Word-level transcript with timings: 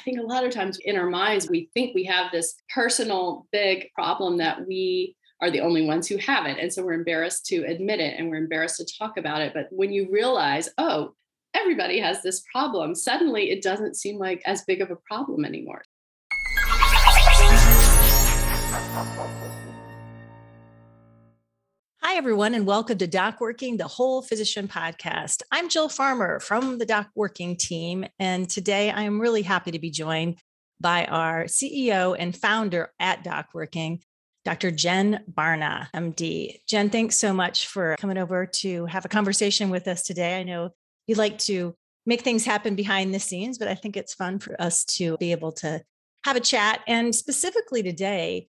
I 0.00 0.02
think 0.02 0.18
a 0.18 0.22
lot 0.22 0.44
of 0.44 0.50
times 0.50 0.78
in 0.78 0.96
our 0.96 1.10
minds, 1.10 1.50
we 1.50 1.68
think 1.74 1.94
we 1.94 2.04
have 2.04 2.32
this 2.32 2.54
personal 2.74 3.46
big 3.52 3.92
problem 3.94 4.38
that 4.38 4.66
we 4.66 5.14
are 5.42 5.50
the 5.50 5.60
only 5.60 5.84
ones 5.84 6.08
who 6.08 6.16
have 6.16 6.46
it. 6.46 6.56
And 6.58 6.72
so 6.72 6.82
we're 6.82 6.94
embarrassed 6.94 7.44
to 7.46 7.64
admit 7.66 8.00
it 8.00 8.18
and 8.18 8.30
we're 8.30 8.36
embarrassed 8.36 8.78
to 8.78 8.98
talk 8.98 9.18
about 9.18 9.42
it. 9.42 9.52
But 9.52 9.68
when 9.70 9.92
you 9.92 10.08
realize, 10.10 10.70
oh, 10.78 11.14
everybody 11.52 12.00
has 12.00 12.22
this 12.22 12.42
problem, 12.50 12.94
suddenly 12.94 13.50
it 13.50 13.62
doesn't 13.62 13.96
seem 13.96 14.16
like 14.16 14.40
as 14.46 14.64
big 14.64 14.80
of 14.80 14.90
a 14.90 14.96
problem 14.96 15.44
anymore. 15.44 15.82
Hi, 22.10 22.16
everyone, 22.16 22.54
and 22.54 22.66
welcome 22.66 22.98
to 22.98 23.06
Doc 23.06 23.40
Working, 23.40 23.76
the 23.76 23.86
Whole 23.86 24.20
Physician 24.20 24.66
Podcast. 24.66 25.42
I'm 25.52 25.68
Jill 25.68 25.88
Farmer 25.88 26.40
from 26.40 26.78
the 26.78 26.84
Doc 26.84 27.08
Working 27.14 27.54
team, 27.56 28.04
and 28.18 28.50
today 28.50 28.90
I 28.90 29.02
am 29.02 29.20
really 29.20 29.42
happy 29.42 29.70
to 29.70 29.78
be 29.78 29.92
joined 29.92 30.38
by 30.80 31.04
our 31.04 31.44
CEO 31.44 32.16
and 32.18 32.36
founder 32.36 32.92
at 32.98 33.22
Doc 33.22 33.50
Working, 33.54 34.02
Dr. 34.44 34.72
Jen 34.72 35.22
Barna, 35.32 35.86
MD. 35.94 36.58
Jen, 36.66 36.90
thanks 36.90 37.14
so 37.14 37.32
much 37.32 37.68
for 37.68 37.94
coming 38.00 38.18
over 38.18 38.44
to 38.44 38.86
have 38.86 39.04
a 39.04 39.08
conversation 39.08 39.70
with 39.70 39.86
us 39.86 40.02
today. 40.02 40.40
I 40.40 40.42
know 40.42 40.70
you 41.06 41.14
like 41.14 41.38
to 41.38 41.76
make 42.06 42.22
things 42.22 42.44
happen 42.44 42.74
behind 42.74 43.14
the 43.14 43.20
scenes, 43.20 43.56
but 43.56 43.68
I 43.68 43.76
think 43.76 43.96
it's 43.96 44.14
fun 44.14 44.40
for 44.40 44.60
us 44.60 44.84
to 44.96 45.16
be 45.18 45.30
able 45.30 45.52
to 45.52 45.80
have 46.24 46.34
a 46.34 46.40
chat. 46.40 46.80
And 46.88 47.14
specifically 47.14 47.84
today, 47.84 48.48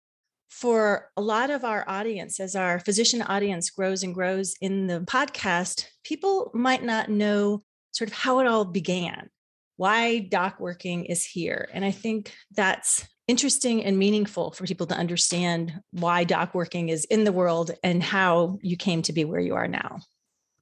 for 0.52 1.08
a 1.16 1.22
lot 1.22 1.48
of 1.48 1.64
our 1.64 1.82
audience, 1.88 2.38
as 2.38 2.54
our 2.54 2.78
physician 2.78 3.22
audience 3.22 3.70
grows 3.70 4.02
and 4.02 4.14
grows 4.14 4.54
in 4.60 4.86
the 4.86 5.00
podcast, 5.00 5.86
people 6.04 6.50
might 6.52 6.84
not 6.84 7.08
know 7.08 7.62
sort 7.92 8.10
of 8.10 8.14
how 8.14 8.38
it 8.38 8.46
all 8.46 8.66
began, 8.66 9.30
why 9.76 10.18
doc 10.18 10.60
working 10.60 11.06
is 11.06 11.24
here. 11.24 11.70
And 11.72 11.86
I 11.86 11.90
think 11.90 12.34
that's 12.54 13.08
interesting 13.26 13.82
and 13.82 13.98
meaningful 13.98 14.52
for 14.52 14.66
people 14.66 14.86
to 14.88 14.94
understand 14.94 15.72
why 15.90 16.24
doc 16.24 16.54
working 16.54 16.90
is 16.90 17.06
in 17.06 17.24
the 17.24 17.32
world 17.32 17.70
and 17.82 18.02
how 18.02 18.58
you 18.60 18.76
came 18.76 19.00
to 19.02 19.12
be 19.14 19.24
where 19.24 19.40
you 19.40 19.54
are 19.54 19.68
now. 19.68 20.00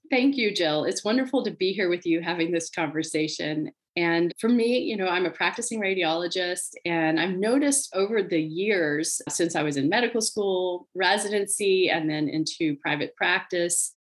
Thank 0.08 0.36
you, 0.36 0.54
Jill. 0.54 0.84
It's 0.84 1.04
wonderful 1.04 1.44
to 1.44 1.50
be 1.50 1.72
here 1.72 1.90
with 1.90 2.06
you 2.06 2.20
having 2.20 2.52
this 2.52 2.70
conversation. 2.70 3.72
And 3.96 4.32
for 4.40 4.48
me, 4.48 4.78
you 4.78 4.96
know, 4.96 5.08
I'm 5.08 5.26
a 5.26 5.30
practicing 5.30 5.80
radiologist, 5.80 6.70
and 6.84 7.18
I've 7.18 7.36
noticed 7.36 7.90
over 7.94 8.22
the 8.22 8.40
years 8.40 9.20
since 9.28 9.56
I 9.56 9.62
was 9.62 9.76
in 9.76 9.88
medical 9.88 10.20
school, 10.20 10.88
residency, 10.94 11.90
and 11.90 12.08
then 12.08 12.28
into 12.28 12.76
private 12.76 13.16
practice, 13.16 13.94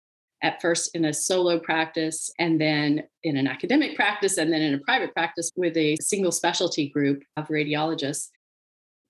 at 0.42 0.60
first 0.60 0.94
in 0.94 1.06
a 1.06 1.12
solo 1.12 1.58
practice, 1.58 2.30
and 2.38 2.60
then 2.60 3.02
in 3.24 3.36
an 3.36 3.48
academic 3.48 3.96
practice, 3.96 4.36
and 4.36 4.52
then 4.52 4.62
in 4.62 4.74
a 4.74 4.78
private 4.78 5.12
practice 5.14 5.50
with 5.56 5.76
a 5.76 5.96
single 6.00 6.32
specialty 6.32 6.90
group 6.90 7.22
of 7.36 7.48
radiologists. 7.48 8.28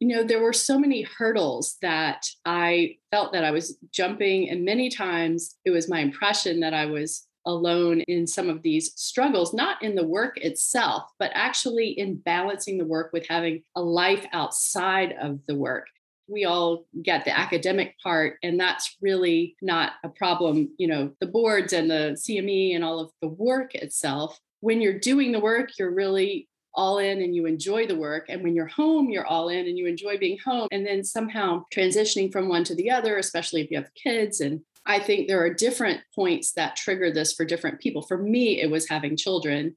You 0.01 0.09
know, 0.09 0.23
there 0.23 0.41
were 0.41 0.53
so 0.53 0.79
many 0.79 1.03
hurdles 1.03 1.77
that 1.83 2.25
I 2.45 2.97
felt 3.11 3.33
that 3.33 3.45
I 3.45 3.51
was 3.51 3.77
jumping, 3.93 4.49
and 4.49 4.65
many 4.65 4.91
times 4.91 5.57
it 5.65 5.71
was 5.71 5.89
my 5.89 5.99
impression 5.99 6.61
that 6.61 6.73
I 6.73 6.87
was 6.87 7.28
alone 7.49 8.03
in 8.03 8.27
some 8.27 8.49
of 8.49 8.63
these 8.63 8.93
struggles, 8.95 9.53
not 9.53 9.83
in 9.83 9.95
the 9.95 10.07
work 10.07 10.37
itself, 10.39 11.11
but 11.19 11.33
actually 11.35 11.89
in 11.99 12.17
balancing 12.17 12.79
the 12.79 12.85
work 12.85 13.11
with 13.13 13.27
having 13.27 13.63
a 13.75 13.83
life 13.83 14.27
outside 14.33 15.15
of 15.21 15.41
the 15.47 15.57
work. 15.57 15.87
We 16.29 16.45
all 16.45 16.85
get 17.03 17.25
the 17.25 17.37
academic 17.37 17.97
part, 18.03 18.37
and 18.43 18.61
that's 18.61 18.97
really 19.01 19.57
not 19.63 19.93
a 20.05 20.11
problem. 20.11 20.71
You 20.77 20.89
know, 20.89 21.13
the 21.21 21.27
boards 21.27 21.73
and 21.73 21.91
the 21.91 22.17
CME 22.21 22.75
and 22.77 22.85
all 22.85 23.01
of 23.01 23.11
the 23.23 23.29
work 23.29 23.75
itself. 23.75 24.39
When 24.61 24.83
you're 24.83 24.99
doing 24.99 25.33
the 25.33 25.41
work, 25.41 25.71
you're 25.79 25.95
really 25.95 26.49
all 26.75 26.99
in 26.99 27.23
and 27.23 27.35
you 27.35 27.47
enjoy 27.47 27.87
the 27.87 27.97
work. 27.97 28.27
And 28.29 28.43
when 28.43 28.55
you're 28.55 28.67
home, 28.67 29.09
you're 29.11 29.27
all 29.27 29.49
in 29.49 29.67
and 29.67 29.77
you 29.77 29.87
enjoy 29.87 30.19
being 30.19 30.39
home. 30.39 30.69
And 30.71 30.87
then 30.87 31.03
somehow 31.03 31.65
transitioning 31.75 32.31
from 32.31 32.49
one 32.49 32.63
to 32.65 32.75
the 32.75 32.91
other, 32.91 33.19
especially 33.19 33.63
if 33.63 33.71
you 33.71 33.79
have 33.79 33.95
kids 33.95 34.41
and 34.41 34.61
I 34.89 34.99
think 34.99 35.29
there 35.29 35.45
are 35.45 35.53
different 35.53 36.01
points 36.15 36.53
that 36.53 36.75
trigger 36.75 37.13
this 37.13 37.35
for 37.35 37.45
different 37.45 37.79
people. 37.79 38.01
For 38.01 38.17
me, 38.17 38.61
it 38.61 38.71
was 38.71 38.89
having 38.89 39.19
children. 39.19 39.77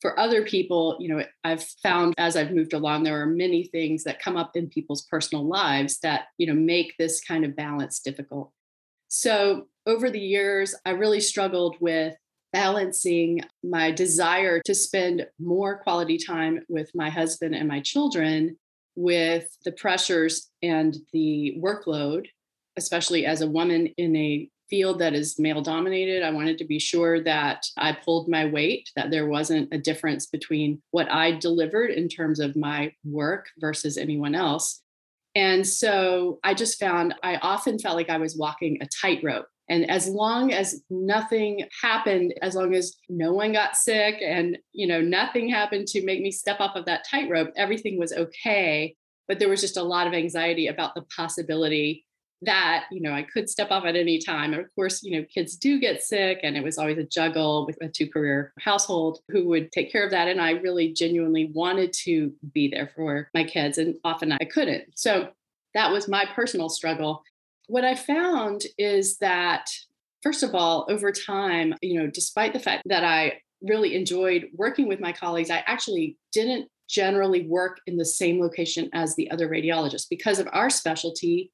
For 0.00 0.18
other 0.18 0.44
people, 0.44 0.96
you 1.00 1.08
know, 1.08 1.24
I've 1.42 1.64
found 1.82 2.14
as 2.16 2.36
I've 2.36 2.52
moved 2.52 2.72
along, 2.72 3.02
there 3.02 3.20
are 3.20 3.26
many 3.26 3.64
things 3.64 4.04
that 4.04 4.22
come 4.22 4.36
up 4.36 4.52
in 4.54 4.68
people's 4.68 5.02
personal 5.02 5.46
lives 5.46 5.98
that, 6.00 6.26
you 6.38 6.46
know, 6.46 6.54
make 6.54 6.94
this 6.96 7.20
kind 7.20 7.44
of 7.44 7.56
balance 7.56 7.98
difficult. 7.98 8.52
So 9.08 9.66
over 9.84 10.10
the 10.10 10.20
years, 10.20 10.76
I 10.86 10.90
really 10.90 11.20
struggled 11.20 11.76
with 11.80 12.14
balancing 12.52 13.40
my 13.64 13.90
desire 13.90 14.60
to 14.64 14.74
spend 14.74 15.26
more 15.40 15.78
quality 15.78 16.18
time 16.18 16.60
with 16.68 16.90
my 16.94 17.10
husband 17.10 17.56
and 17.56 17.66
my 17.66 17.80
children 17.80 18.56
with 18.94 19.48
the 19.64 19.72
pressures 19.72 20.50
and 20.62 20.96
the 21.12 21.56
workload 21.58 22.26
especially 22.76 23.26
as 23.26 23.40
a 23.40 23.46
woman 23.46 23.86
in 23.96 24.16
a 24.16 24.48
field 24.72 25.00
that 25.00 25.12
is 25.12 25.38
male 25.38 25.60
dominated. 25.60 26.22
I 26.22 26.30
wanted 26.30 26.56
to 26.56 26.64
be 26.64 26.78
sure 26.78 27.22
that 27.24 27.66
I 27.76 27.92
pulled 27.92 28.26
my 28.26 28.46
weight, 28.46 28.90
that 28.96 29.10
there 29.10 29.26
wasn't 29.26 29.68
a 29.70 29.76
difference 29.76 30.24
between 30.24 30.80
what 30.92 31.12
I 31.12 31.32
delivered 31.32 31.90
in 31.90 32.08
terms 32.08 32.40
of 32.40 32.56
my 32.56 32.90
work 33.04 33.50
versus 33.58 33.98
anyone 33.98 34.34
else. 34.34 34.80
And 35.34 35.66
so 35.66 36.40
I 36.42 36.54
just 36.54 36.80
found 36.80 37.14
I 37.22 37.36
often 37.36 37.78
felt 37.78 37.96
like 37.96 38.08
I 38.08 38.16
was 38.16 38.34
walking 38.34 38.78
a 38.80 38.86
tightrope. 38.86 39.44
And 39.68 39.90
as 39.90 40.08
long 40.08 40.54
as 40.54 40.82
nothing 40.88 41.66
happened, 41.82 42.32
as 42.40 42.54
long 42.54 42.74
as 42.74 42.96
no 43.10 43.34
one 43.34 43.52
got 43.52 43.76
sick 43.76 44.22
and 44.22 44.56
you 44.72 44.86
know 44.86 45.02
nothing 45.02 45.50
happened 45.50 45.86
to 45.88 46.02
make 46.02 46.22
me 46.22 46.30
step 46.30 46.60
off 46.60 46.76
of 46.76 46.86
that 46.86 47.04
tightrope, 47.10 47.50
everything 47.56 47.98
was 47.98 48.14
okay. 48.14 48.96
But 49.28 49.38
there 49.38 49.50
was 49.50 49.60
just 49.60 49.76
a 49.76 49.82
lot 49.82 50.06
of 50.06 50.14
anxiety 50.14 50.68
about 50.68 50.94
the 50.94 51.04
possibility 51.14 52.06
that 52.42 52.84
you 52.90 53.00
know 53.00 53.12
i 53.12 53.22
could 53.22 53.48
step 53.48 53.70
off 53.70 53.84
at 53.84 53.96
any 53.96 54.18
time. 54.18 54.52
And 54.52 54.62
of 54.62 54.74
course 54.74 55.02
you 55.02 55.18
know 55.18 55.26
kids 55.32 55.56
do 55.56 55.78
get 55.78 56.02
sick 56.02 56.40
and 56.42 56.56
it 56.56 56.64
was 56.64 56.78
always 56.78 56.98
a 56.98 57.04
juggle 57.04 57.66
with 57.66 57.78
a 57.80 57.88
two 57.88 58.08
career 58.08 58.52
household 58.58 59.20
who 59.28 59.46
would 59.48 59.72
take 59.72 59.90
care 59.90 60.04
of 60.04 60.10
that 60.10 60.28
and 60.28 60.40
i 60.40 60.52
really 60.52 60.92
genuinely 60.92 61.50
wanted 61.54 61.92
to 62.04 62.32
be 62.52 62.68
there 62.68 62.90
for 62.94 63.28
my 63.34 63.44
kids 63.44 63.78
and 63.78 63.96
often 64.04 64.32
i 64.32 64.44
couldn't. 64.44 64.84
So 64.94 65.28
that 65.74 65.90
was 65.90 66.08
my 66.08 66.26
personal 66.34 66.68
struggle. 66.68 67.22
What 67.68 67.84
i 67.84 67.94
found 67.94 68.62
is 68.78 69.18
that 69.18 69.66
first 70.22 70.42
of 70.42 70.54
all 70.54 70.86
over 70.88 71.12
time 71.12 71.74
you 71.80 72.00
know 72.00 72.08
despite 72.08 72.52
the 72.52 72.60
fact 72.60 72.82
that 72.86 73.04
i 73.04 73.40
really 73.62 73.94
enjoyed 73.94 74.48
working 74.54 74.88
with 74.88 75.00
my 75.00 75.12
colleagues 75.12 75.50
i 75.50 75.62
actually 75.66 76.16
didn't 76.32 76.68
generally 76.92 77.46
work 77.46 77.80
in 77.86 77.96
the 77.96 78.04
same 78.04 78.40
location 78.40 78.88
as 78.92 79.16
the 79.16 79.30
other 79.30 79.48
radiologists. 79.48 80.08
Because 80.08 80.38
of 80.38 80.48
our 80.52 80.68
specialty 80.68 81.50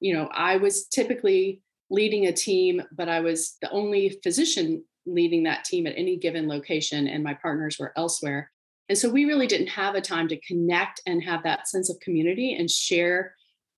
you 0.00 0.14
know, 0.14 0.28
I 0.32 0.56
was 0.56 0.86
typically 0.86 1.62
leading 1.90 2.26
a 2.26 2.32
team, 2.32 2.82
but 2.92 3.08
I 3.08 3.20
was 3.20 3.56
the 3.62 3.70
only 3.70 4.18
physician 4.22 4.84
leading 5.06 5.44
that 5.44 5.64
team 5.64 5.86
at 5.86 5.96
any 5.96 6.16
given 6.16 6.48
location, 6.48 7.08
and 7.08 7.24
my 7.24 7.34
partners 7.34 7.78
were 7.78 7.92
elsewhere. 7.96 8.50
And 8.88 8.96
so 8.96 9.08
we 9.10 9.24
really 9.24 9.46
didn't 9.46 9.68
have 9.68 9.94
a 9.94 10.00
time 10.00 10.28
to 10.28 10.40
connect 10.40 11.00
and 11.06 11.22
have 11.22 11.42
that 11.42 11.68
sense 11.68 11.90
of 11.90 12.00
community 12.00 12.54
and 12.54 12.70
share. 12.70 13.34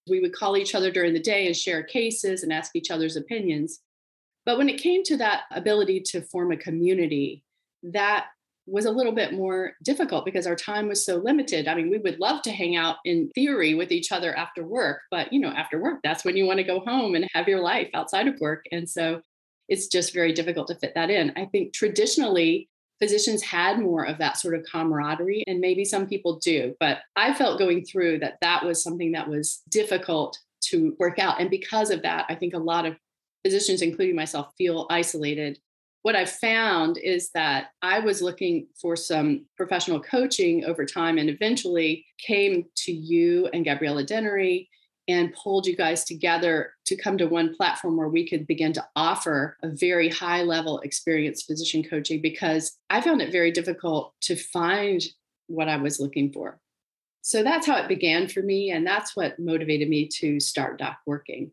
We 0.08 0.20
would 0.20 0.34
call 0.34 0.56
each 0.56 0.74
other 0.74 0.90
during 0.90 1.14
the 1.14 1.20
day 1.20 1.46
and 1.46 1.56
share 1.56 1.82
cases 1.82 2.42
and 2.42 2.52
ask 2.52 2.74
each 2.74 2.90
other's 2.90 3.16
opinions. 3.16 3.80
But 4.46 4.58
when 4.58 4.68
it 4.68 4.80
came 4.80 5.02
to 5.04 5.16
that 5.18 5.42
ability 5.52 6.00
to 6.08 6.22
form 6.22 6.52
a 6.52 6.56
community, 6.56 7.44
that 7.82 8.26
was 8.70 8.84
a 8.84 8.90
little 8.90 9.12
bit 9.12 9.32
more 9.32 9.72
difficult 9.82 10.24
because 10.24 10.46
our 10.46 10.56
time 10.56 10.88
was 10.88 11.04
so 11.04 11.16
limited. 11.16 11.66
I 11.66 11.74
mean, 11.74 11.90
we 11.90 11.98
would 11.98 12.20
love 12.20 12.42
to 12.42 12.52
hang 12.52 12.76
out 12.76 12.96
in 13.04 13.30
theory 13.34 13.74
with 13.74 13.90
each 13.90 14.12
other 14.12 14.34
after 14.36 14.64
work, 14.64 15.00
but 15.10 15.32
you 15.32 15.40
know, 15.40 15.48
after 15.48 15.80
work, 15.80 16.00
that's 16.02 16.24
when 16.24 16.36
you 16.36 16.46
want 16.46 16.58
to 16.58 16.64
go 16.64 16.80
home 16.80 17.14
and 17.14 17.26
have 17.32 17.48
your 17.48 17.60
life 17.60 17.88
outside 17.94 18.28
of 18.28 18.38
work. 18.40 18.64
And 18.70 18.88
so 18.88 19.22
it's 19.68 19.88
just 19.88 20.14
very 20.14 20.32
difficult 20.32 20.68
to 20.68 20.74
fit 20.74 20.94
that 20.94 21.10
in. 21.10 21.32
I 21.36 21.46
think 21.46 21.72
traditionally, 21.72 22.68
physicians 23.00 23.42
had 23.42 23.78
more 23.78 24.04
of 24.04 24.18
that 24.18 24.36
sort 24.36 24.54
of 24.54 24.64
camaraderie, 24.70 25.42
and 25.46 25.58
maybe 25.58 25.84
some 25.84 26.06
people 26.06 26.38
do, 26.38 26.74
but 26.78 26.98
I 27.16 27.32
felt 27.32 27.58
going 27.58 27.84
through 27.84 28.18
that 28.18 28.36
that 28.42 28.64
was 28.64 28.82
something 28.82 29.12
that 29.12 29.28
was 29.28 29.62
difficult 29.70 30.38
to 30.64 30.94
work 30.98 31.18
out. 31.18 31.40
And 31.40 31.48
because 31.48 31.90
of 31.90 32.02
that, 32.02 32.26
I 32.28 32.34
think 32.34 32.52
a 32.52 32.58
lot 32.58 32.84
of 32.84 32.96
physicians, 33.42 33.80
including 33.80 34.16
myself, 34.16 34.52
feel 34.58 34.86
isolated 34.90 35.58
what 36.02 36.16
I 36.16 36.24
found 36.24 36.96
is 36.98 37.30
that 37.32 37.68
I 37.82 37.98
was 38.00 38.22
looking 38.22 38.68
for 38.80 38.96
some 38.96 39.46
professional 39.56 40.00
coaching 40.00 40.64
over 40.64 40.86
time 40.86 41.18
and 41.18 41.28
eventually 41.28 42.06
came 42.18 42.64
to 42.76 42.92
you 42.92 43.48
and 43.52 43.64
Gabriella 43.64 44.04
Dennery 44.04 44.68
and 45.08 45.32
pulled 45.34 45.66
you 45.66 45.76
guys 45.76 46.04
together 46.04 46.72
to 46.86 46.96
come 46.96 47.18
to 47.18 47.26
one 47.26 47.54
platform 47.54 47.96
where 47.96 48.08
we 48.08 48.28
could 48.28 48.46
begin 48.46 48.72
to 48.72 48.86
offer 48.96 49.56
a 49.62 49.68
very 49.68 50.08
high 50.08 50.42
level 50.42 50.78
experienced 50.80 51.46
physician 51.46 51.82
coaching 51.82 52.22
because 52.22 52.78
I 52.88 53.00
found 53.00 53.20
it 53.20 53.32
very 53.32 53.50
difficult 53.50 54.14
to 54.22 54.36
find 54.36 55.02
what 55.48 55.68
I 55.68 55.76
was 55.76 56.00
looking 56.00 56.32
for. 56.32 56.60
So 57.22 57.42
that's 57.42 57.66
how 57.66 57.76
it 57.76 57.88
began 57.88 58.28
for 58.28 58.40
me. 58.40 58.70
And 58.70 58.86
that's 58.86 59.14
what 59.14 59.38
motivated 59.38 59.88
me 59.88 60.08
to 60.20 60.40
start 60.40 60.78
Doc 60.78 60.98
Working. 61.06 61.50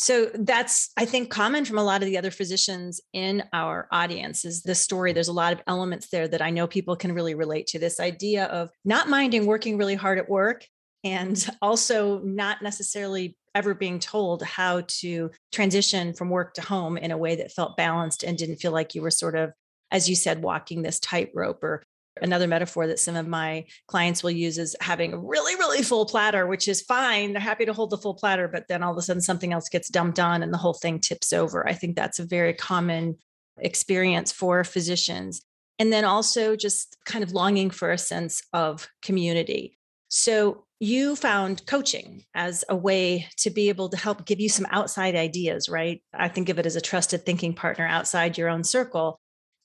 So 0.00 0.30
that's, 0.32 0.92
I 0.96 1.04
think, 1.04 1.28
common 1.28 1.66
from 1.66 1.76
a 1.76 1.84
lot 1.84 2.00
of 2.02 2.06
the 2.06 2.16
other 2.16 2.30
physicians 2.30 3.02
in 3.12 3.44
our 3.52 3.86
audience 3.92 4.46
is 4.46 4.62
this 4.62 4.80
story. 4.80 5.12
There's 5.12 5.28
a 5.28 5.32
lot 5.34 5.52
of 5.52 5.60
elements 5.66 6.08
there 6.08 6.26
that 6.26 6.40
I 6.40 6.48
know 6.48 6.66
people 6.66 6.96
can 6.96 7.12
really 7.12 7.34
relate 7.34 7.66
to. 7.66 7.78
This 7.78 8.00
idea 8.00 8.46
of 8.46 8.70
not 8.82 9.10
minding 9.10 9.44
working 9.44 9.76
really 9.76 9.96
hard 9.96 10.16
at 10.16 10.30
work 10.30 10.66
and 11.04 11.46
also 11.60 12.18
not 12.20 12.62
necessarily 12.62 13.36
ever 13.54 13.74
being 13.74 13.98
told 13.98 14.42
how 14.42 14.84
to 14.86 15.32
transition 15.52 16.14
from 16.14 16.30
work 16.30 16.54
to 16.54 16.62
home 16.62 16.96
in 16.96 17.10
a 17.10 17.18
way 17.18 17.36
that 17.36 17.52
felt 17.52 17.76
balanced 17.76 18.22
and 18.22 18.38
didn't 18.38 18.56
feel 18.56 18.72
like 18.72 18.94
you 18.94 19.02
were 19.02 19.10
sort 19.10 19.36
of, 19.36 19.52
as 19.90 20.08
you 20.08 20.16
said, 20.16 20.40
walking 20.40 20.80
this 20.80 20.98
tightrope 20.98 21.62
or 21.62 21.82
another 22.22 22.46
metaphor 22.46 22.86
that 22.86 22.98
some 22.98 23.16
of 23.16 23.26
my 23.26 23.64
clients 23.86 24.22
will 24.22 24.30
use 24.30 24.58
is 24.58 24.76
having 24.80 25.12
a 25.12 25.18
really 25.18 25.54
really 25.56 25.82
full 25.82 26.06
platter 26.06 26.46
which 26.46 26.68
is 26.68 26.82
fine. 26.82 27.32
They're 27.32 27.40
happy 27.40 27.66
to 27.66 27.72
hold 27.72 27.90
the 27.90 27.98
full 27.98 28.14
platter 28.14 28.48
but 28.48 28.66
then 28.68 28.82
all 28.82 28.92
of 28.92 28.98
a 28.98 29.02
sudden 29.02 29.22
something 29.22 29.52
else 29.52 29.68
gets 29.68 29.88
dumped 29.88 30.18
on 30.18 30.42
and 30.42 30.52
the 30.52 30.58
whole 30.58 30.74
thing 30.74 31.00
tips 31.00 31.32
over. 31.32 31.68
I 31.68 31.72
think 31.72 31.96
that's 31.96 32.18
a 32.18 32.24
very 32.24 32.54
common 32.54 33.16
experience 33.58 34.32
for 34.32 34.64
physicians. 34.64 35.42
And 35.78 35.92
then 35.92 36.04
also 36.04 36.56
just 36.56 36.96
kind 37.06 37.24
of 37.24 37.32
longing 37.32 37.70
for 37.70 37.90
a 37.90 37.98
sense 37.98 38.42
of 38.52 38.88
community. 39.02 39.78
So 40.08 40.64
you 40.80 41.14
found 41.14 41.66
coaching 41.66 42.24
as 42.34 42.64
a 42.68 42.76
way 42.76 43.28
to 43.38 43.50
be 43.50 43.68
able 43.68 43.88
to 43.90 43.96
help 43.96 44.24
give 44.26 44.40
you 44.40 44.48
some 44.48 44.66
outside 44.70 45.14
ideas 45.14 45.68
right? 45.68 46.02
I 46.12 46.28
think 46.28 46.48
of 46.48 46.58
it 46.58 46.66
as 46.66 46.76
a 46.76 46.80
trusted 46.80 47.24
thinking 47.24 47.54
partner 47.54 47.86
outside 47.86 48.36
your 48.36 48.48
own 48.48 48.64
circle 48.64 49.20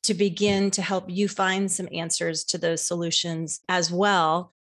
to 0.05 0.13
begin 0.13 0.71
to 0.71 0.81
help 0.81 1.05
you 1.07 1.27
find 1.27 1.71
some 1.71 1.89
answers 1.91 2.43
to 2.45 2.57
those 2.57 2.85
solutions 2.85 3.61
as 3.69 3.91
well. 3.91 4.53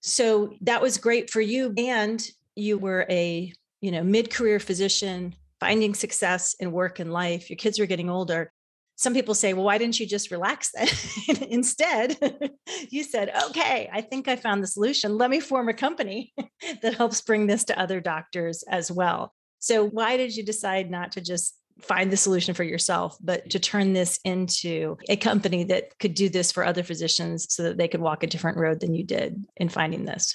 So 0.00 0.54
that 0.62 0.82
was 0.82 0.98
great 0.98 1.30
for 1.30 1.40
you. 1.40 1.72
And 1.76 2.26
you 2.56 2.78
were 2.78 3.06
a, 3.08 3.52
you 3.80 3.90
know, 3.90 4.02
mid-career 4.02 4.58
physician 4.58 5.34
finding 5.60 5.94
success 5.94 6.54
in 6.54 6.72
work 6.72 6.98
and 6.98 7.12
life. 7.12 7.50
Your 7.50 7.56
kids 7.56 7.78
were 7.78 7.86
getting 7.86 8.10
older. 8.10 8.50
Some 8.96 9.14
people 9.14 9.34
say, 9.34 9.52
well, 9.52 9.64
why 9.64 9.78
didn't 9.78 10.00
you 10.00 10.06
just 10.06 10.30
relax 10.30 10.72
then? 10.74 10.88
Instead, 11.50 12.18
you 12.90 13.04
said, 13.04 13.32
okay, 13.48 13.88
I 13.92 14.00
think 14.00 14.26
I 14.28 14.36
found 14.36 14.62
the 14.62 14.66
solution. 14.66 15.16
Let 15.16 15.30
me 15.30 15.40
form 15.40 15.68
a 15.68 15.74
company 15.74 16.32
that 16.82 16.94
helps 16.94 17.20
bring 17.20 17.46
this 17.46 17.64
to 17.64 17.78
other 17.78 18.00
doctors 18.00 18.64
as 18.68 18.90
well. 18.90 19.32
So, 19.58 19.86
why 19.86 20.16
did 20.16 20.36
you 20.36 20.42
decide 20.42 20.90
not 20.90 21.12
to 21.12 21.20
just 21.20 21.54
find 21.82 22.10
the 22.10 22.16
solution 22.16 22.54
for 22.54 22.64
yourself, 22.64 23.16
but 23.20 23.50
to 23.50 23.58
turn 23.58 23.92
this 23.92 24.18
into 24.24 24.96
a 25.08 25.16
company 25.16 25.64
that 25.64 25.98
could 25.98 26.14
do 26.14 26.28
this 26.28 26.52
for 26.52 26.64
other 26.64 26.82
physicians 26.82 27.46
so 27.52 27.62
that 27.64 27.76
they 27.76 27.88
could 27.88 28.00
walk 28.00 28.22
a 28.22 28.26
different 28.26 28.58
road 28.58 28.80
than 28.80 28.94
you 28.94 29.04
did 29.04 29.44
in 29.56 29.68
finding 29.68 30.04
this? 30.04 30.34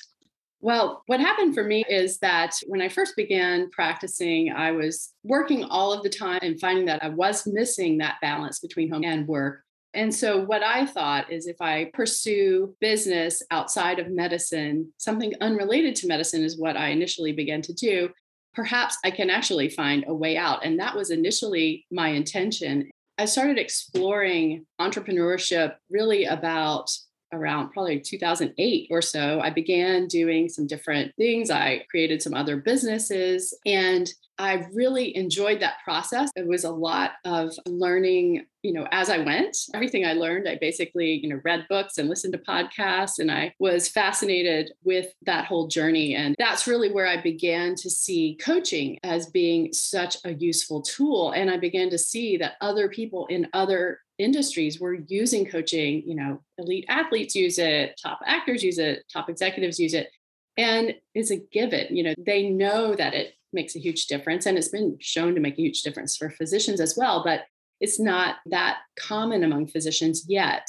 Well, 0.62 1.04
what 1.06 1.20
happened 1.20 1.54
for 1.54 1.64
me 1.64 1.86
is 1.88 2.18
that 2.20 2.56
when 2.66 2.82
I 2.82 2.90
first 2.90 3.16
began 3.16 3.70
practicing, 3.70 4.52
I 4.52 4.72
was 4.72 5.14
working 5.24 5.64
all 5.66 5.94
of 5.94 6.02
the 6.02 6.10
time 6.10 6.40
and 6.42 6.60
finding 6.60 6.86
that 6.86 7.04
I 7.04 7.10
was 7.10 7.46
missing 7.46 8.00
that 8.00 8.16
balance 8.22 8.60
between 8.60 8.90
home 8.90 9.04
and 9.04 9.28
work. 9.28 9.62
And 9.94 10.14
so, 10.14 10.44
what 10.44 10.64
I 10.64 10.86
thought 10.86 11.32
is 11.32 11.48
if 11.48 11.62
I 11.62 11.92
pursue 11.94 12.76
business 12.82 13.44
outside 13.52 14.00
of 14.00 14.10
medicine, 14.10 14.92
something 14.98 15.34
unrelated 15.40 15.96
to 15.98 16.08
medicine 16.08 16.44
is 16.44 16.58
what 16.58 16.76
I 16.76 16.90
initially 16.90 17.32
began 17.32 17.62
to 17.62 17.74
do 17.74 18.10
perhaps 18.56 18.98
I 19.04 19.12
can 19.12 19.30
actually 19.30 19.70
find 19.70 20.06
a 20.08 20.14
way 20.14 20.38
out. 20.38 20.66
And 20.66 20.80
that 20.80 20.96
was 20.96 21.12
initially 21.12 21.86
my 21.92 22.10
intention. 22.10 22.90
I 23.18 23.26
started 23.26 23.58
exploring 23.58 24.66
entrepreneurship 24.80 25.76
really 25.90 26.26
about 26.26 26.90
around 27.36 27.72
probably 27.72 28.00
2008 28.00 28.88
or 28.90 29.02
so. 29.02 29.40
I 29.42 29.50
began 29.50 30.08
doing 30.08 30.50
some 30.50 30.68
different 30.68 31.16
things. 31.16 31.50
I 31.50 31.86
created 31.90 32.22
some 32.22 32.34
other 32.34 32.58
businesses 32.58 33.58
and 33.66 34.10
I 34.38 34.68
really 34.74 35.16
enjoyed 35.16 35.62
that 35.62 35.78
process. 35.84 36.30
It 36.36 36.48
was 36.48 36.66
a 36.66 36.72
lot 36.72 37.12
of 37.24 37.54
learning, 37.66 38.46
you 38.64 38.74
know, 38.74 38.86
as 38.92 39.10
I 39.10 39.20
went. 39.20 39.56
Everything 39.74 40.06
I 40.06 40.14
learned, 40.14 40.48
I 40.48 40.58
basically, 40.60 41.14
you 41.14 41.30
know, 41.30 41.40
read 41.44 41.66
books 41.70 41.98
and 41.98 42.10
listened 42.10 42.34
to 42.34 42.40
podcasts 42.40 43.20
and 43.20 43.32
I 43.32 43.54
was 43.60 43.88
fascinated 43.88 44.72
with 44.84 45.08
that 45.26 45.46
whole 45.46 45.68
journey 45.68 46.16
and 46.16 46.36
that's 46.38 46.68
really 46.68 46.92
where 46.92 47.08
I 47.08 47.22
began 47.22 47.76
to 47.76 47.90
see 47.90 48.38
coaching 48.42 49.00
as 49.04 49.28
being 49.28 49.72
such 49.72 50.18
a 50.26 50.34
useful 50.34 50.82
tool 50.82 51.32
and 51.32 51.50
I 51.50 51.58
began 51.58 51.90
to 51.92 51.98
see 51.98 52.38
that 52.38 52.56
other 52.60 52.90
people 52.90 53.28
in 53.28 53.48
other 53.54 54.00
industries 54.18 54.80
were 54.80 54.94
using 54.94 55.46
coaching, 55.46 56.04
you 56.06 56.16
know, 56.16 56.42
elite 56.58 56.86
athletes 56.88 57.36
use 57.36 57.60
it, 57.60 58.00
top 58.02 58.20
actors 58.26 58.64
use 58.64 58.78
it, 58.78 59.04
top 59.12 59.30
executives 59.30 59.80
use 59.80 59.94
it 59.94 60.10
and 60.58 60.96
it's 61.14 61.32
a 61.32 61.38
given 61.52 61.94
you 61.94 62.02
know 62.02 62.14
they 62.26 62.50
know 62.50 62.96
that 62.96 63.14
it 63.14 63.34
makes 63.56 63.76
a 63.76 63.80
huge 63.80 64.06
difference. 64.06 64.46
And 64.46 64.58
it's 64.58 64.68
been 64.68 64.98
shown 65.00 65.34
to 65.34 65.42
make 65.42 65.58
a 65.58 65.62
huge 65.62 65.82
difference 65.82 66.16
for 66.16 66.30
physicians 66.30 66.80
as 66.80 66.96
well, 66.96 67.24
but 67.24 67.46
it's 67.80 68.00
not 68.00 68.36
that 68.48 68.80
common 69.00 69.44
among 69.44 69.68
physicians 69.68 70.26
yet. 70.28 70.68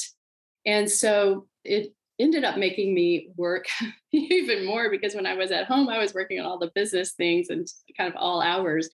And 0.65 0.91
so 0.91 1.47
it 1.65 1.93
ended 2.19 2.45
up 2.45 2.57
making 2.57 2.95
me 2.95 3.29
work 3.37 3.67
even 4.13 4.65
more 4.65 4.89
because 4.91 5.15
when 5.15 5.27
I 5.27 5.35
was 5.35 5.51
at 5.51 5.67
home, 5.67 5.89
I 5.91 5.99
was 5.99 6.15
working 6.15 6.41
on 6.41 6.47
all 6.47 6.59
the 6.59 6.73
business 6.75 7.13
things 7.13 7.51
and 7.51 7.67
kind 7.97 8.09
of 8.09 8.17
all 8.17 8.41
hours. 8.41 8.89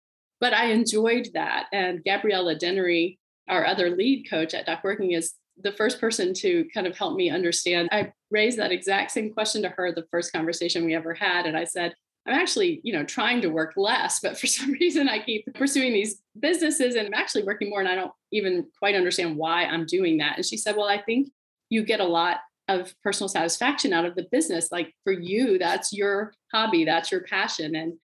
But 0.41 0.53
I 0.53 0.67
enjoyed 0.67 1.31
that. 1.35 1.67
And 1.73 2.05
Gabriella 2.05 2.55
Dennery, 2.55 3.18
our 3.49 3.67
other 3.67 3.91
lead 3.91 4.29
coach 4.29 4.55
at 4.55 4.67
Doc 4.67 4.83
Working, 4.85 5.13
is 5.13 5.35
the 5.63 5.73
first 5.73 6.01
person 6.01 6.33
to 6.35 6.67
kind 6.73 6.87
of 6.87 6.97
help 6.97 7.17
me 7.17 7.31
understand. 7.31 7.89
I 7.91 8.13
raised 8.31 8.59
that 8.59 8.73
exact 8.73 9.11
same 9.11 9.33
question 9.33 9.63
to 9.63 9.69
her 9.71 9.93
the 9.93 10.07
first 10.11 10.33
conversation 10.33 10.85
we 10.85 10.95
ever 10.95 11.15
had. 11.15 11.47
And 11.47 11.57
I 11.57 11.65
said, 11.65 11.95
I'm 12.27 12.35
actually, 12.35 12.81
you 12.85 12.93
know, 12.93 13.05
trying 13.05 13.41
to 13.41 13.49
work 13.49 13.73
less, 13.77 14.21
but 14.21 14.39
for 14.39 14.47
some 14.47 14.73
reason 14.73 15.09
I 15.09 15.19
keep 15.19 15.47
pursuing 15.55 15.93
these 15.93 16.21
businesses 16.39 16.95
and 16.95 17.07
I'm 17.07 17.15
actually 17.15 17.45
working 17.45 17.71
more 17.71 17.81
and 17.81 17.89
I 17.89 17.95
don't 17.95 18.13
even 18.33 18.67
quite 18.79 18.95
understand 18.95 19.37
why 19.37 19.65
I'm 19.65 19.87
doing 19.87 20.19
that. 20.19 20.37
And 20.37 20.47
she 20.47 20.57
said, 20.57 20.77
Well, 20.77 20.89
I 20.89 21.01
think 21.01 21.31
you 21.71 21.83
get 21.83 22.01
a 22.01 22.05
lot 22.05 22.39
of 22.69 22.93
personal 23.03 23.29
satisfaction 23.29 23.93
out 23.93 24.05
of 24.05 24.15
the 24.15 24.27
business. 24.31 24.71
Like 24.71 24.95
for 25.03 25.13
you, 25.13 25.59
that's 25.59 25.93
your 25.93 26.35
hobby, 26.53 26.85
that's 26.85 27.11
your 27.11 27.23
passion. 27.23 27.75
And, 27.75 27.95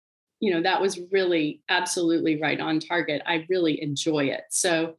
you 0.40 0.52
know, 0.52 0.62
that 0.62 0.80
was 0.80 1.00
really 1.12 1.62
absolutely 1.68 2.40
right 2.40 2.58
on 2.58 2.80
target. 2.80 3.22
I 3.26 3.46
really 3.50 3.80
enjoy 3.82 4.24
it. 4.26 4.44
So 4.50 4.96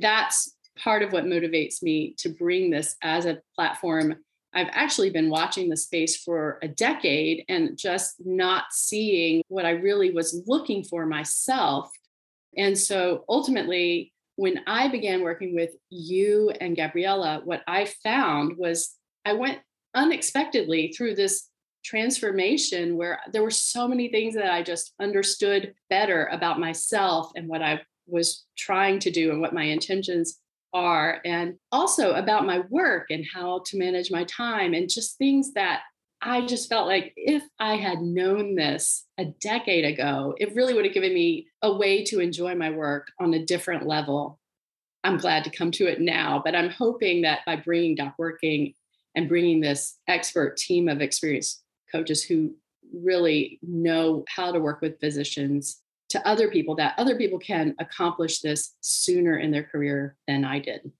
that's 0.00 0.54
part 0.78 1.02
of 1.02 1.12
what 1.12 1.24
motivates 1.24 1.82
me 1.82 2.14
to 2.18 2.28
bring 2.28 2.70
this 2.70 2.96
as 3.02 3.26
a 3.26 3.40
platform 3.54 4.16
I've 4.54 4.70
actually 4.70 5.10
been 5.10 5.30
watching 5.30 5.68
the 5.68 5.76
space 5.76 6.16
for 6.16 6.58
a 6.62 6.68
decade 6.68 7.44
and 7.48 7.76
just 7.76 8.14
not 8.24 8.66
seeing 8.70 9.42
what 9.48 9.66
I 9.66 9.70
really 9.70 10.12
was 10.12 10.42
looking 10.46 10.84
for 10.84 11.06
myself. 11.06 11.90
And 12.56 12.78
so 12.78 13.24
ultimately, 13.28 14.12
when 14.36 14.60
I 14.66 14.88
began 14.88 15.22
working 15.22 15.54
with 15.54 15.70
you 15.90 16.50
and 16.60 16.76
Gabriella, 16.76 17.40
what 17.44 17.62
I 17.66 17.86
found 18.04 18.56
was 18.56 18.96
I 19.24 19.32
went 19.32 19.58
unexpectedly 19.94 20.92
through 20.96 21.16
this 21.16 21.48
transformation 21.84 22.96
where 22.96 23.20
there 23.32 23.42
were 23.42 23.50
so 23.50 23.86
many 23.88 24.08
things 24.08 24.34
that 24.34 24.52
I 24.52 24.62
just 24.62 24.94
understood 25.00 25.74
better 25.90 26.26
about 26.26 26.60
myself 26.60 27.32
and 27.36 27.48
what 27.48 27.60
I 27.60 27.82
was 28.06 28.44
trying 28.56 28.98
to 29.00 29.10
do 29.10 29.30
and 29.30 29.40
what 29.40 29.54
my 29.54 29.64
intentions 29.64 30.38
are, 30.72 31.20
and 31.24 31.54
also 31.70 32.14
about 32.14 32.46
my 32.46 32.60
work 32.68 33.06
and 33.10 33.24
how 33.32 33.62
to 33.66 33.78
manage 33.78 34.10
my 34.10 34.24
time, 34.24 34.74
and 34.74 34.90
just 34.90 35.18
things 35.18 35.52
that 35.52 35.82
I 36.20 36.46
just 36.46 36.70
felt 36.70 36.86
like 36.86 37.12
if 37.16 37.42
I 37.58 37.76
had 37.76 38.00
known 38.00 38.54
this 38.54 39.04
a 39.18 39.26
decade 39.26 39.84
ago, 39.84 40.34
it 40.38 40.54
really 40.54 40.72
would 40.72 40.86
have 40.86 40.94
given 40.94 41.12
me 41.12 41.48
a 41.60 41.72
way 41.72 42.02
to 42.04 42.20
enjoy 42.20 42.54
my 42.54 42.70
work 42.70 43.12
on 43.20 43.34
a 43.34 43.44
different 43.44 43.86
level. 43.86 44.40
I'm 45.04 45.18
glad 45.18 45.44
to 45.44 45.50
come 45.50 45.70
to 45.72 45.86
it 45.86 46.00
now, 46.00 46.40
but 46.42 46.54
I'm 46.54 46.70
hoping 46.70 47.22
that 47.22 47.40
by 47.44 47.56
bringing 47.56 47.94
Doc 47.94 48.14
Working 48.16 48.72
and 49.14 49.28
bringing 49.28 49.60
this 49.60 49.98
expert 50.08 50.56
team 50.56 50.88
of 50.88 51.02
experienced 51.02 51.62
coaches 51.92 52.24
who 52.24 52.54
really 52.92 53.58
know 53.62 54.24
how 54.28 54.50
to 54.50 54.60
work 54.60 54.80
with 54.80 54.98
physicians 55.00 55.82
to 56.10 56.26
other 56.26 56.48
people 56.48 56.76
that 56.76 56.94
other 56.98 57.16
people 57.16 57.38
can 57.38 57.74
accomplish 57.78 58.40
this 58.40 58.74
sooner 58.80 59.38
in 59.38 59.50
their 59.50 59.64
career 59.64 60.16
than 60.28 60.44
I 60.44 60.58
did. 60.58 60.92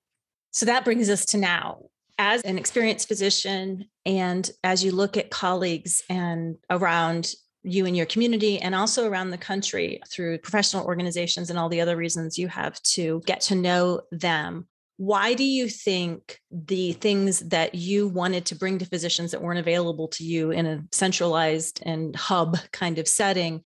So 0.50 0.66
that 0.66 0.84
brings 0.84 1.10
us 1.10 1.24
to 1.26 1.38
now. 1.38 1.84
As 2.16 2.42
an 2.42 2.58
experienced 2.58 3.08
physician, 3.08 3.86
and 4.06 4.48
as 4.62 4.84
you 4.84 4.92
look 4.92 5.16
at 5.16 5.30
colleagues 5.30 6.02
and 6.08 6.56
around 6.70 7.34
you 7.64 7.86
and 7.86 7.96
your 7.96 8.06
community, 8.06 8.60
and 8.60 8.74
also 8.74 9.08
around 9.08 9.30
the 9.30 9.38
country 9.38 10.00
through 10.08 10.38
professional 10.38 10.86
organizations 10.86 11.50
and 11.50 11.58
all 11.58 11.68
the 11.68 11.80
other 11.80 11.96
reasons 11.96 12.38
you 12.38 12.46
have 12.46 12.80
to 12.82 13.20
get 13.26 13.40
to 13.40 13.54
know 13.56 14.02
them, 14.12 14.68
why 14.96 15.34
do 15.34 15.42
you 15.42 15.68
think 15.68 16.38
the 16.52 16.92
things 16.92 17.40
that 17.40 17.74
you 17.74 18.06
wanted 18.06 18.46
to 18.46 18.54
bring 18.54 18.78
to 18.78 18.86
physicians 18.86 19.32
that 19.32 19.42
weren't 19.42 19.58
available 19.58 20.06
to 20.08 20.24
you 20.24 20.52
in 20.52 20.66
a 20.66 20.84
centralized 20.92 21.80
and 21.84 22.14
hub 22.14 22.56
kind 22.72 22.98
of 22.98 23.08
setting 23.08 23.64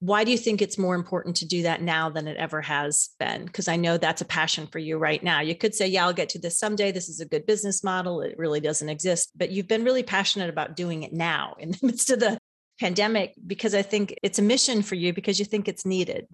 why 0.00 0.22
do 0.22 0.30
you 0.30 0.38
think 0.38 0.62
it's 0.62 0.78
more 0.78 0.94
important 0.94 1.36
to 1.36 1.46
do 1.46 1.62
that 1.62 1.82
now 1.82 2.08
than 2.08 2.28
it 2.28 2.36
ever 2.36 2.60
has 2.62 3.10
been? 3.18 3.44
Because 3.44 3.68
i 3.68 3.76
know 3.76 3.96
that's 3.96 4.22
a 4.22 4.26
passion 4.26 4.66
for 4.66 4.78
you 4.78 4.96
right 4.98 5.22
now. 5.22 5.40
You 5.40 5.54
could 5.54 5.74
say 5.74 5.86
yeah 5.86 6.04
i'll 6.04 6.12
get 6.12 6.28
to 6.30 6.38
this 6.38 6.58
someday. 6.58 6.92
This 6.92 7.08
is 7.08 7.20
a 7.20 7.26
good 7.26 7.46
business 7.46 7.82
model. 7.82 8.20
It 8.20 8.38
really 8.38 8.60
doesn't 8.60 8.88
exist. 8.88 9.32
But 9.36 9.50
you've 9.50 9.68
been 9.68 9.84
really 9.84 10.02
passionate 10.02 10.50
about 10.50 10.76
doing 10.76 11.02
it 11.02 11.12
now 11.12 11.56
in 11.58 11.72
the 11.72 11.78
midst 11.82 12.10
of 12.10 12.20
the 12.20 12.38
pandemic 12.78 13.34
because 13.44 13.74
i 13.74 13.82
think 13.82 14.14
it's 14.22 14.38
a 14.38 14.42
mission 14.42 14.82
for 14.82 14.94
you 14.94 15.12
because 15.12 15.38
you 15.38 15.44
think 15.44 15.66
it's 15.68 15.84
needed. 15.84 16.26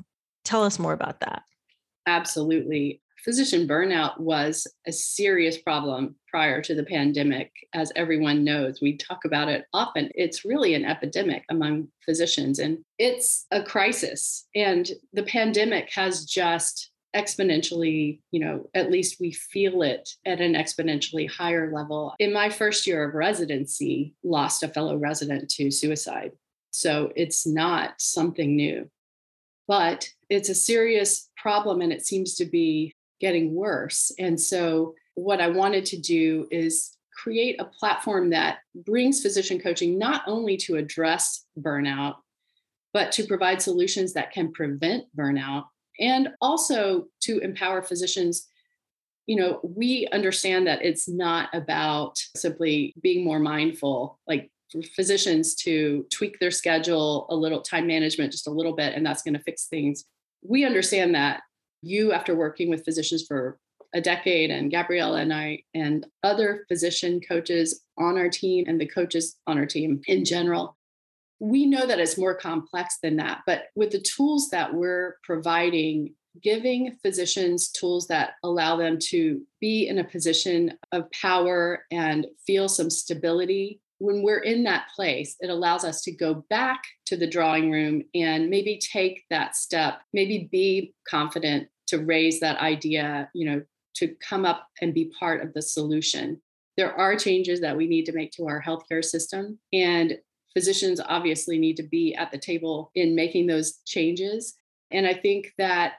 Tell 0.44 0.62
us 0.62 0.78
more 0.78 0.92
about 0.92 1.20
that. 1.20 1.42
Absolutely. 2.06 3.00
Physician 3.24 3.66
burnout 3.66 4.20
was 4.20 4.66
a 4.86 4.92
serious 4.92 5.56
problem 5.56 6.14
prior 6.28 6.60
to 6.60 6.74
the 6.74 6.84
pandemic. 6.84 7.50
As 7.72 7.90
everyone 7.96 8.44
knows, 8.44 8.82
we 8.82 8.98
talk 8.98 9.24
about 9.24 9.48
it 9.48 9.64
often. 9.72 10.10
It's 10.14 10.44
really 10.44 10.74
an 10.74 10.84
epidemic 10.84 11.42
among 11.48 11.88
physicians 12.04 12.58
and 12.58 12.84
it's 12.98 13.46
a 13.50 13.62
crisis. 13.62 14.46
And 14.54 14.90
the 15.14 15.22
pandemic 15.22 15.90
has 15.94 16.26
just 16.26 16.90
exponentially, 17.16 18.20
you 18.30 18.40
know, 18.40 18.68
at 18.74 18.90
least 18.90 19.20
we 19.20 19.32
feel 19.32 19.80
it 19.80 20.10
at 20.26 20.42
an 20.42 20.52
exponentially 20.52 21.30
higher 21.30 21.72
level. 21.72 22.14
In 22.18 22.30
my 22.30 22.50
first 22.50 22.86
year 22.86 23.08
of 23.08 23.14
residency, 23.14 24.12
lost 24.22 24.62
a 24.62 24.68
fellow 24.68 24.98
resident 24.98 25.48
to 25.52 25.70
suicide. 25.70 26.32
So 26.72 27.10
it's 27.16 27.46
not 27.46 28.02
something 28.02 28.54
new. 28.54 28.90
But 29.66 30.10
it's 30.28 30.50
a 30.50 30.54
serious 30.54 31.30
problem 31.38 31.80
and 31.80 31.90
it 31.90 32.04
seems 32.04 32.34
to 32.34 32.44
be 32.44 32.94
getting 33.20 33.54
worse. 33.54 34.12
And 34.18 34.40
so 34.40 34.94
what 35.14 35.40
I 35.40 35.48
wanted 35.48 35.84
to 35.86 36.00
do 36.00 36.46
is 36.50 36.96
create 37.12 37.60
a 37.60 37.64
platform 37.64 38.30
that 38.30 38.58
brings 38.74 39.22
physician 39.22 39.60
coaching 39.60 39.98
not 39.98 40.22
only 40.26 40.56
to 40.58 40.76
address 40.76 41.46
burnout, 41.58 42.16
but 42.92 43.12
to 43.12 43.24
provide 43.24 43.62
solutions 43.62 44.12
that 44.14 44.32
can 44.32 44.52
prevent 44.52 45.04
burnout 45.16 45.64
and 46.00 46.30
also 46.40 47.06
to 47.20 47.38
empower 47.38 47.82
physicians 47.82 48.48
you 49.26 49.36
know 49.36 49.60
we 49.62 50.06
understand 50.12 50.66
that 50.66 50.84
it's 50.84 51.08
not 51.08 51.48
about 51.52 52.18
simply 52.36 52.94
being 53.02 53.24
more 53.24 53.38
mindful 53.38 54.18
like 54.26 54.50
physicians 54.94 55.54
to 55.54 56.04
tweak 56.10 56.38
their 56.40 56.50
schedule 56.50 57.26
a 57.30 57.34
little 57.34 57.60
time 57.60 57.86
management 57.86 58.32
just 58.32 58.48
a 58.48 58.50
little 58.50 58.74
bit 58.74 58.94
and 58.94 59.06
that's 59.06 59.22
going 59.22 59.34
to 59.34 59.42
fix 59.42 59.66
things 59.66 60.04
we 60.42 60.64
understand 60.64 61.14
that 61.14 61.42
you 61.86 62.12
after 62.12 62.34
working 62.34 62.70
with 62.70 62.84
physicians 62.84 63.24
for 63.26 63.58
a 63.94 64.00
decade 64.00 64.50
and 64.50 64.70
gabriella 64.70 65.20
and 65.20 65.32
i 65.32 65.62
and 65.74 66.06
other 66.22 66.64
physician 66.68 67.20
coaches 67.20 67.82
on 67.96 68.18
our 68.18 68.28
team 68.28 68.64
and 68.66 68.80
the 68.80 68.86
coaches 68.86 69.36
on 69.46 69.58
our 69.58 69.66
team 69.66 70.00
in 70.06 70.24
general 70.24 70.76
we 71.40 71.66
know 71.66 71.86
that 71.86 72.00
it's 72.00 72.18
more 72.18 72.34
complex 72.34 72.98
than 73.02 73.16
that, 73.16 73.42
but 73.46 73.64
with 73.74 73.90
the 73.90 74.00
tools 74.00 74.50
that 74.50 74.72
we're 74.72 75.16
providing, 75.22 76.14
giving 76.42 76.96
physicians 77.02 77.70
tools 77.70 78.06
that 78.08 78.32
allow 78.42 78.76
them 78.76 78.98
to 78.98 79.42
be 79.60 79.88
in 79.88 79.98
a 79.98 80.04
position 80.04 80.72
of 80.92 81.10
power 81.10 81.84
and 81.90 82.26
feel 82.46 82.68
some 82.68 82.90
stability. 82.90 83.80
When 83.98 84.22
we're 84.22 84.40
in 84.40 84.64
that 84.64 84.86
place, 84.94 85.36
it 85.40 85.50
allows 85.50 85.84
us 85.84 86.02
to 86.02 86.12
go 86.12 86.44
back 86.50 86.82
to 87.06 87.16
the 87.16 87.28
drawing 87.28 87.70
room 87.70 88.02
and 88.14 88.50
maybe 88.50 88.78
take 88.78 89.24
that 89.30 89.54
step, 89.54 90.00
maybe 90.12 90.48
be 90.50 90.94
confident 91.08 91.68
to 91.88 91.98
raise 91.98 92.40
that 92.40 92.58
idea, 92.58 93.30
you 93.34 93.46
know, 93.48 93.62
to 93.96 94.14
come 94.20 94.44
up 94.44 94.68
and 94.80 94.94
be 94.94 95.12
part 95.18 95.42
of 95.42 95.52
the 95.54 95.62
solution. 95.62 96.40
There 96.76 96.92
are 96.92 97.16
changes 97.16 97.60
that 97.60 97.76
we 97.76 97.86
need 97.86 98.06
to 98.06 98.12
make 98.12 98.32
to 98.32 98.46
our 98.46 98.62
healthcare 98.62 99.04
system. 99.04 99.58
And 99.72 100.18
physicians 100.52 101.00
obviously 101.04 101.58
need 101.58 101.76
to 101.76 101.82
be 101.82 102.14
at 102.14 102.30
the 102.30 102.38
table 102.38 102.90
in 102.94 103.14
making 103.14 103.46
those 103.46 103.78
changes. 103.86 104.56
And 104.90 105.06
I 105.06 105.14
think 105.14 105.52
that 105.58 105.94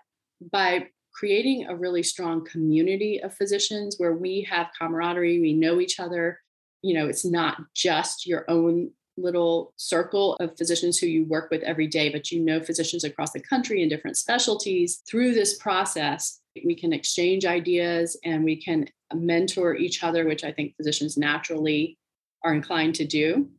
by 0.52 0.88
creating 1.14 1.68
a 1.68 1.76
really 1.76 2.04
strong 2.04 2.46
community 2.46 3.22
of 3.22 3.34
physicians 3.34 3.96
where 3.98 4.16
we 4.16 4.46
have 4.50 4.68
camaraderie, 4.78 5.40
we 5.40 5.54
know 5.54 5.80
each 5.80 6.00
other, 6.00 6.40
you 6.82 6.94
know, 6.94 7.08
it's 7.08 7.26
not 7.26 7.58
just 7.74 8.28
your 8.28 8.44
own 8.50 8.92
little 9.18 9.74
circle 9.78 10.36
of 10.38 10.58
physicians 10.58 10.98
who 10.98 11.08
you 11.08 11.26
work 11.26 11.50
with 11.52 11.64
every 11.64 11.88
day, 11.88 12.10
but 12.10 12.32
you 12.32 12.40
know 12.40 12.62
physicians 12.62 13.04
across 13.04 13.32
the 13.32 13.40
country 13.40 13.82
in 13.82 13.90
different 13.90 14.18
specialties. 14.18 15.02
Through 15.10 15.34
this 15.34 15.58
process, 15.58 16.42
we 16.64 16.76
can 16.76 16.94
exchange 16.94 17.46
ideas 17.46 18.18
and 18.24 18.44
we 18.44 18.62
can 18.62 18.88
mentor 19.14 19.76
each 19.76 20.04
other, 20.04 20.26
which 20.26 20.44
I 20.44 20.52
think 20.52 20.76
physicians 20.76 21.18
naturally 21.18 21.98
are 22.44 22.54
inclined 22.54 22.96
to 22.96 23.06
do. 23.06 23.50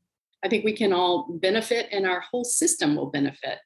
I 0.45 0.49
think 0.49 0.65
we 0.65 0.73
can 0.73 0.93
all 0.93 1.27
benefit 1.29 1.89
and 1.93 2.07
our 2.07 2.21
whole 2.21 2.45
system 2.45 2.95
will 2.95 3.11
benefit. 3.11 3.59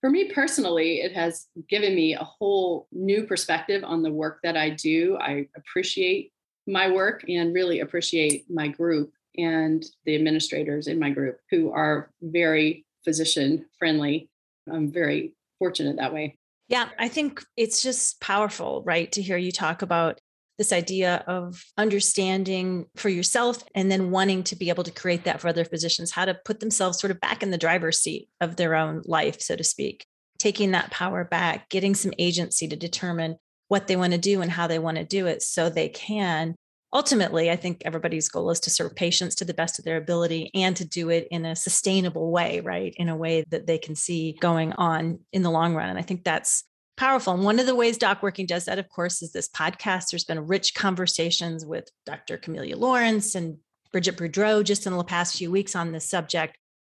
For 0.00 0.10
me 0.10 0.30
personally, 0.30 1.00
it 1.00 1.12
has 1.14 1.46
given 1.68 1.94
me 1.94 2.14
a 2.14 2.22
whole 2.22 2.86
new 2.92 3.24
perspective 3.24 3.82
on 3.82 4.02
the 4.02 4.12
work 4.12 4.40
that 4.44 4.56
I 4.56 4.70
do. 4.70 5.16
I 5.20 5.48
appreciate 5.56 6.32
my 6.66 6.90
work 6.90 7.24
and 7.28 7.54
really 7.54 7.80
appreciate 7.80 8.44
my 8.48 8.68
group 8.68 9.12
and 9.38 9.84
the 10.04 10.14
administrators 10.14 10.86
in 10.88 10.98
my 10.98 11.10
group 11.10 11.38
who 11.50 11.72
are 11.72 12.10
very 12.20 12.84
physician 13.04 13.64
friendly. 13.78 14.28
I'm 14.70 14.92
very 14.92 15.34
fortunate 15.58 15.96
that 15.96 16.12
way. 16.12 16.36
Yeah, 16.68 16.90
I 16.98 17.08
think 17.08 17.42
it's 17.56 17.82
just 17.82 18.20
powerful, 18.20 18.82
right, 18.84 19.10
to 19.12 19.22
hear 19.22 19.38
you 19.38 19.52
talk 19.52 19.80
about 19.80 20.20
this 20.58 20.72
idea 20.72 21.24
of 21.26 21.64
understanding 21.78 22.86
for 22.96 23.08
yourself 23.08 23.62
and 23.74 23.90
then 23.90 24.10
wanting 24.10 24.42
to 24.42 24.56
be 24.56 24.68
able 24.68 24.82
to 24.82 24.90
create 24.90 25.24
that 25.24 25.40
for 25.40 25.48
other 25.48 25.64
physicians, 25.64 26.10
how 26.10 26.24
to 26.24 26.34
put 26.44 26.60
themselves 26.60 26.98
sort 26.98 27.12
of 27.12 27.20
back 27.20 27.42
in 27.42 27.52
the 27.52 27.56
driver's 27.56 28.00
seat 28.00 28.28
of 28.40 28.56
their 28.56 28.74
own 28.74 29.02
life, 29.06 29.40
so 29.40 29.54
to 29.54 29.64
speak, 29.64 30.04
taking 30.36 30.72
that 30.72 30.90
power 30.90 31.24
back, 31.24 31.68
getting 31.70 31.94
some 31.94 32.12
agency 32.18 32.66
to 32.66 32.76
determine 32.76 33.36
what 33.68 33.86
they 33.86 33.96
want 33.96 34.12
to 34.12 34.18
do 34.18 34.42
and 34.42 34.50
how 34.50 34.66
they 34.66 34.78
want 34.80 34.96
to 34.96 35.04
do 35.04 35.26
it 35.26 35.42
so 35.42 35.70
they 35.70 35.88
can. 35.88 36.56
Ultimately, 36.92 37.50
I 37.50 37.56
think 37.56 37.82
everybody's 37.84 38.30
goal 38.30 38.50
is 38.50 38.60
to 38.60 38.70
serve 38.70 38.94
patients 38.94 39.34
to 39.36 39.44
the 39.44 39.52
best 39.52 39.78
of 39.78 39.84
their 39.84 39.98
ability 39.98 40.50
and 40.54 40.74
to 40.76 40.86
do 40.86 41.10
it 41.10 41.28
in 41.30 41.44
a 41.44 41.54
sustainable 41.54 42.30
way, 42.30 42.60
right? 42.60 42.94
In 42.96 43.10
a 43.10 43.16
way 43.16 43.44
that 43.50 43.66
they 43.66 43.76
can 43.76 43.94
see 43.94 44.36
going 44.40 44.72
on 44.72 45.18
in 45.32 45.42
the 45.42 45.50
long 45.50 45.74
run. 45.74 45.90
And 45.90 45.98
I 45.98 46.02
think 46.02 46.24
that's 46.24 46.64
powerful. 46.96 47.34
And 47.34 47.44
one 47.44 47.58
of 47.58 47.66
the 47.66 47.74
ways 47.74 47.98
Doc 47.98 48.22
Working 48.22 48.46
does 48.46 48.64
that, 48.64 48.78
of 48.78 48.88
course, 48.88 49.20
is 49.20 49.32
this 49.32 49.48
podcast. 49.48 50.10
There's 50.10 50.24
been 50.24 50.46
rich 50.46 50.74
conversations 50.74 51.64
with 51.64 51.88
Dr. 52.06 52.38
Camelia 52.38 52.76
Lawrence 52.76 53.34
and 53.34 53.58
Bridget 53.92 54.16
Boudreau 54.16 54.64
just 54.64 54.86
in 54.86 54.96
the 54.96 55.04
past 55.04 55.36
few 55.36 55.50
weeks 55.50 55.76
on 55.76 55.92
this 55.92 56.08
subject. 56.08 56.56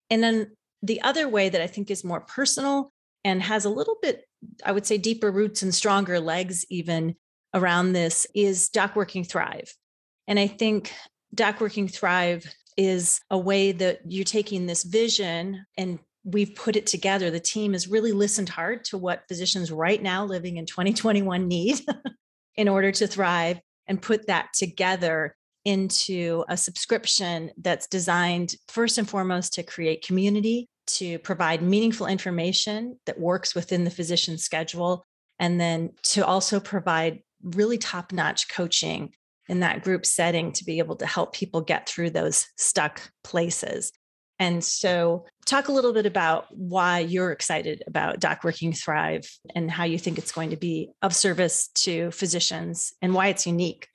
And 0.09 0.23
then 0.23 0.53
the 0.83 1.03
other 1.03 1.29
way 1.29 1.49
that 1.49 1.61
I 1.61 1.67
think 1.67 1.91
is 1.91 2.05
more 2.05 2.21
personal 2.21 2.93
and 3.25 3.43
has 3.43 3.65
a 3.65 3.71
little 3.71 3.97
bit, 4.01 4.25
I 4.65 4.73
would 4.73 4.87
say, 4.87 4.99
deeper 4.99 5.31
roots 5.31 5.63
and 5.63 5.75
stronger 5.75 6.21
legs 6.21 6.65
even 6.71 7.17
around 7.55 7.93
this 7.93 8.27
is 8.35 8.69
Doc 8.69 8.97
Working 8.97 9.25
Thrive. 9.25 9.75
And 10.29 10.39
I 10.39 10.47
think 10.47 10.93
Doc 11.35 11.61
Working 11.61 11.89
Thrive 11.89 12.45
is 12.77 13.21
a 13.31 13.39
way 13.39 13.73
that 13.73 14.01
you're 14.07 14.25
taking 14.25 14.67
this 14.67 14.85
vision 14.85 15.65
and 15.77 15.99
we've 16.25 16.55
put 16.55 16.77
it 16.77 16.87
together. 16.87 17.31
The 17.31 17.41
team 17.41 17.73
has 17.73 17.89
really 17.89 18.13
listened 18.13 18.49
hard 18.49 18.85
to 18.87 18.99
what 18.99 19.25
physicians 19.29 19.73
right 19.73 20.03
now 20.03 20.25
living 20.25 20.57
in 20.57 20.67
2021 20.67 21.49
need 21.49 21.81
in 22.57 22.69
order 22.69 22.93
to 22.93 23.07
thrive 23.07 23.61
and 23.87 24.01
put 24.01 24.27
that 24.27 24.49
together 24.55 25.35
into 25.65 26.45
a 26.49 26.57
subscription 26.57 27.51
that's 27.59 27.87
designed 27.87 28.55
first 28.69 28.99
and 28.99 29.09
foremost 29.09 29.55
to 29.55 29.63
create 29.63 30.07
community, 30.07 30.69
to 30.87 31.19
provide 31.21 31.63
meaningful 31.63 32.07
information 32.07 32.99
that 33.07 33.21
works 33.21 33.55
within 33.55 33.85
the 33.85 33.91
physician 33.91 34.39
schedule, 34.39 35.05
and 35.39 35.61
then 35.61 35.91
to 36.03 36.25
also 36.25 36.61
provide 36.61 37.21
really 37.43 37.79
top 37.79 38.13
notch 38.13 38.49
coaching 38.49 39.13
in 39.51 39.61
that 39.61 39.83
group 39.83 40.07
setting 40.07 40.53
to 40.53 40.65
be 40.65 40.79
able 40.79 40.95
to 40.95 41.07
help 41.07 41.35
people 41.35 41.61
get 41.61 41.89
through 41.89 42.11
those 42.11 42.47
stuck 42.57 43.11
places. 43.25 43.93
And 44.39 44.65
so, 44.65 45.27
talk 45.45 45.69
a 45.69 45.73
little 45.73 45.93
bit 45.93 46.07
about 46.07 46.47
why 46.51 47.01
you're 47.01 47.33
excited 47.33 47.83
about 47.87 48.21
Doc 48.21 48.45
Working 48.45 48.73
Thrive 48.73 49.29
and 49.55 49.69
how 49.71 49.85
you 49.85 49.99
think 49.99 50.17
it's 50.17 50.33
going 50.33 50.51
to 50.51 50.57
be 50.57 50.93
of 51.03 51.15
service 51.15 51.69
to 51.75 52.13
physicians 52.13 52.95
and 53.03 53.13
why 53.13 53.27
it's 53.27 53.47
unique. 53.47 53.89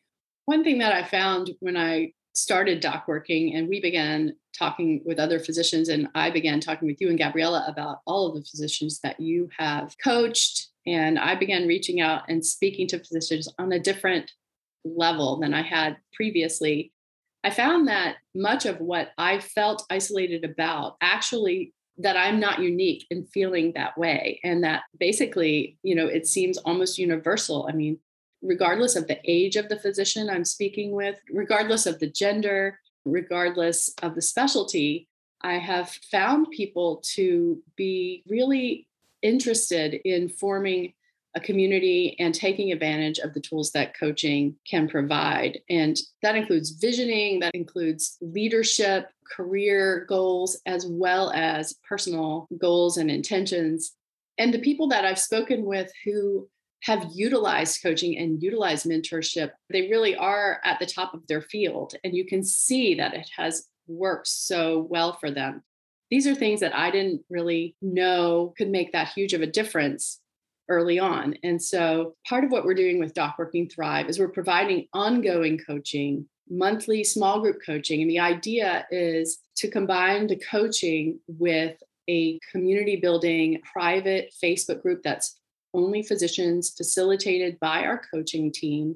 One 0.43 0.63
thing 0.63 0.77
that 0.79 0.91
I 0.91 1.03
found 1.03 1.51
when 1.61 1.77
I 1.77 2.11
started 2.33 2.81
Doc 2.81 3.05
Working 3.07 3.55
and 3.55 3.69
we 3.69 3.79
began 3.79 4.35
talking 4.59 5.01
with 5.05 5.19
other 5.19 5.39
physicians, 5.39 5.87
and 5.87 6.09
I 6.13 6.31
began 6.31 6.59
talking 6.59 6.87
with 6.87 6.99
you 6.99 7.09
and 7.09 7.17
Gabriella 7.17 7.65
about 7.67 7.99
all 8.05 8.27
of 8.27 8.35
the 8.35 8.43
physicians 8.43 8.99
that 9.03 9.19
you 9.19 9.49
have 9.57 9.95
coached. 10.03 10.67
And 10.85 11.17
I 11.17 11.33
began 11.35 11.65
reaching 11.65 12.01
out 12.01 12.23
and 12.27 12.45
speaking 12.45 12.87
to 12.89 12.99
physicians 12.99 13.47
on 13.57 13.71
a 13.71 13.79
different 13.79 14.31
level 14.85 15.39
than 15.39 15.53
I 15.53 15.63
had 15.63 15.97
previously. 16.13 16.91
I 17.43 17.49
found 17.49 17.87
that 17.87 18.17
much 18.33 18.65
of 18.65 18.79
what 18.79 19.11
I 19.17 19.39
felt 19.39 19.85
isolated 19.89 20.43
about 20.45 20.97
actually 21.01 21.73
that 21.97 22.17
I'm 22.17 22.39
not 22.39 22.59
unique 22.59 23.05
in 23.09 23.25
feeling 23.25 23.71
that 23.73 23.97
way. 23.97 24.39
And 24.43 24.63
that 24.63 24.83
basically, 24.99 25.77
you 25.81 25.95
know, 25.95 26.07
it 26.07 26.27
seems 26.27 26.57
almost 26.57 26.97
universal. 26.97 27.67
I 27.69 27.73
mean, 27.73 27.99
regardless 28.41 28.95
of 28.95 29.07
the 29.07 29.19
age 29.23 29.55
of 29.55 29.69
the 29.69 29.79
physician 29.79 30.29
I'm 30.29 30.45
speaking 30.45 30.91
with, 30.91 31.19
regardless 31.31 31.85
of 31.85 31.99
the 31.99 32.09
gender, 32.09 32.79
regardless 33.05 33.93
of 34.01 34.15
the 34.15 34.21
specialty, 34.21 35.07
I 35.41 35.53
have 35.53 35.89
found 36.11 36.51
people 36.51 37.01
to 37.13 37.61
be 37.75 38.23
really 38.27 38.87
interested 39.21 39.93
in 40.05 40.27
forming 40.27 40.93
a 41.35 41.39
community 41.39 42.15
and 42.19 42.33
taking 42.33 42.71
advantage 42.71 43.19
of 43.19 43.33
the 43.33 43.41
tools 43.41 43.71
that 43.71 43.97
coaching 43.97 44.55
can 44.69 44.87
provide. 44.87 45.59
And 45.69 45.97
that 46.21 46.35
includes 46.35 46.71
visioning, 46.71 47.41
that 47.41 47.53
includes 47.53 48.17
leadership, 48.21 49.09
career 49.29 50.05
goals, 50.07 50.59
as 50.65 50.87
well 50.87 51.31
as 51.31 51.75
personal 51.87 52.47
goals 52.57 52.97
and 52.97 53.11
intentions. 53.11 53.93
And 54.37 54.53
the 54.53 54.59
people 54.59 54.87
that 54.89 55.05
I've 55.05 55.19
spoken 55.19 55.65
with 55.65 55.91
who 56.05 56.47
have 56.83 57.07
utilized 57.13 57.81
coaching 57.81 58.17
and 58.17 58.41
utilized 58.41 58.85
mentorship, 58.85 59.51
they 59.69 59.89
really 59.89 60.15
are 60.15 60.61
at 60.63 60.79
the 60.79 60.85
top 60.85 61.13
of 61.13 61.25
their 61.27 61.41
field. 61.41 61.95
And 62.03 62.15
you 62.15 62.25
can 62.25 62.43
see 62.43 62.95
that 62.95 63.13
it 63.13 63.29
has 63.35 63.67
worked 63.87 64.27
so 64.27 64.87
well 64.89 65.13
for 65.13 65.31
them. 65.31 65.63
These 66.11 66.27
are 66.27 66.35
things 66.35 66.59
that 66.59 66.75
I 66.75 66.91
didn't 66.91 67.23
really 67.29 67.75
know 67.81 68.53
could 68.57 68.69
make 68.69 68.91
that 68.91 69.09
huge 69.09 69.33
of 69.33 69.41
a 69.41 69.47
difference 69.47 70.21
early 70.69 70.99
on. 70.99 71.35
And 71.43 71.61
so 71.61 72.15
part 72.27 72.43
of 72.43 72.51
what 72.51 72.65
we're 72.65 72.73
doing 72.73 72.99
with 72.99 73.13
Doc 73.13 73.35
Working 73.37 73.69
Thrive 73.69 74.09
is 74.09 74.19
we're 74.19 74.27
providing 74.29 74.87
ongoing 74.93 75.59
coaching, 75.65 76.27
monthly 76.49 77.03
small 77.03 77.41
group 77.41 77.57
coaching. 77.65 78.01
And 78.01 78.09
the 78.09 78.19
idea 78.19 78.85
is 78.91 79.39
to 79.57 79.69
combine 79.69 80.27
the 80.27 80.37
coaching 80.37 81.19
with 81.27 81.77
a 82.07 82.39
community 82.51 82.97
building 82.97 83.61
private 83.71 84.33
Facebook 84.43 84.81
group 84.81 85.01
that's 85.03 85.39
only 85.73 86.03
physicians 86.03 86.73
facilitated 86.75 87.59
by 87.59 87.83
our 87.83 88.01
coaching 88.13 88.51
team. 88.51 88.95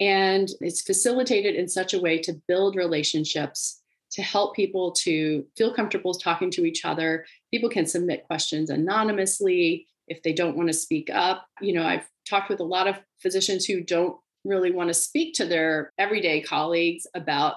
And 0.00 0.48
it's 0.60 0.82
facilitated 0.82 1.54
in 1.54 1.68
such 1.68 1.94
a 1.94 2.00
way 2.00 2.18
to 2.18 2.40
build 2.46 2.76
relationships, 2.76 3.82
to 4.12 4.22
help 4.22 4.54
people 4.54 4.92
to 4.92 5.46
feel 5.56 5.74
comfortable 5.74 6.14
talking 6.14 6.50
to 6.52 6.64
each 6.64 6.84
other. 6.84 7.26
People 7.50 7.70
can 7.70 7.86
submit 7.86 8.26
questions 8.26 8.70
anonymously 8.70 9.86
if 10.08 10.22
they 10.22 10.32
don't 10.32 10.56
want 10.56 10.68
to 10.68 10.74
speak 10.74 11.10
up. 11.10 11.46
You 11.60 11.74
know, 11.74 11.84
I've 11.84 12.08
talked 12.28 12.48
with 12.48 12.60
a 12.60 12.64
lot 12.64 12.88
of 12.88 12.96
physicians 13.20 13.64
who 13.64 13.82
don't 13.82 14.16
really 14.44 14.70
want 14.70 14.88
to 14.88 14.94
speak 14.94 15.34
to 15.34 15.46
their 15.46 15.92
everyday 15.98 16.40
colleagues 16.40 17.06
about 17.14 17.56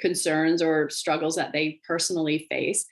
concerns 0.00 0.62
or 0.62 0.90
struggles 0.90 1.36
that 1.36 1.52
they 1.52 1.80
personally 1.86 2.46
face. 2.50 2.86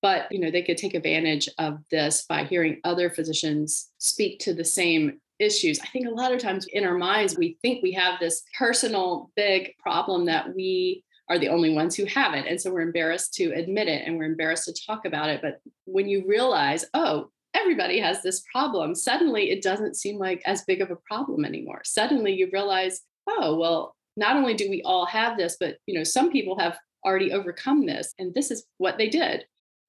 But 0.00 0.30
you 0.30 0.38
know 0.38 0.50
they 0.50 0.62
could 0.62 0.78
take 0.78 0.94
advantage 0.94 1.48
of 1.58 1.80
this 1.90 2.24
by 2.28 2.44
hearing 2.44 2.80
other 2.84 3.10
physicians 3.10 3.90
speak 3.98 4.38
to 4.40 4.54
the 4.54 4.64
same 4.64 5.20
issues. 5.38 5.80
I 5.80 5.86
think 5.86 6.06
a 6.06 6.10
lot 6.10 6.32
of 6.32 6.40
times 6.40 6.66
in 6.72 6.84
our 6.84 6.96
minds 6.96 7.36
we 7.36 7.58
think 7.62 7.82
we 7.82 7.92
have 7.92 8.18
this 8.20 8.42
personal 8.56 9.30
big 9.36 9.74
problem 9.78 10.26
that 10.26 10.54
we 10.54 11.04
are 11.28 11.38
the 11.38 11.48
only 11.48 11.74
ones 11.74 11.94
who 11.94 12.06
have 12.06 12.34
it. 12.34 12.46
And 12.46 12.60
so 12.60 12.72
we're 12.72 12.80
embarrassed 12.80 13.34
to 13.34 13.52
admit 13.52 13.88
it 13.88 14.06
and 14.06 14.16
we're 14.16 14.24
embarrassed 14.24 14.64
to 14.64 14.86
talk 14.86 15.04
about 15.04 15.28
it. 15.28 15.42
But 15.42 15.60
when 15.84 16.08
you 16.08 16.24
realize 16.26 16.84
oh 16.94 17.30
everybody 17.58 17.98
has 17.98 18.22
this 18.22 18.42
problem 18.52 18.94
suddenly 18.94 19.50
it 19.50 19.62
doesn't 19.62 19.96
seem 19.96 20.18
like 20.18 20.42
as 20.46 20.64
big 20.64 20.80
of 20.80 20.90
a 20.90 20.96
problem 20.96 21.44
anymore 21.44 21.80
suddenly 21.84 22.32
you 22.32 22.48
realize 22.52 23.00
oh 23.28 23.56
well 23.56 23.94
not 24.16 24.36
only 24.36 24.54
do 24.54 24.68
we 24.70 24.82
all 24.82 25.06
have 25.06 25.36
this 25.36 25.56
but 25.58 25.76
you 25.86 25.96
know 25.96 26.04
some 26.04 26.30
people 26.30 26.58
have 26.58 26.78
already 27.04 27.32
overcome 27.32 27.86
this 27.86 28.12
and 28.18 28.34
this 28.34 28.50
is 28.50 28.64
what 28.78 28.98
they 28.98 29.08
did 29.08 29.44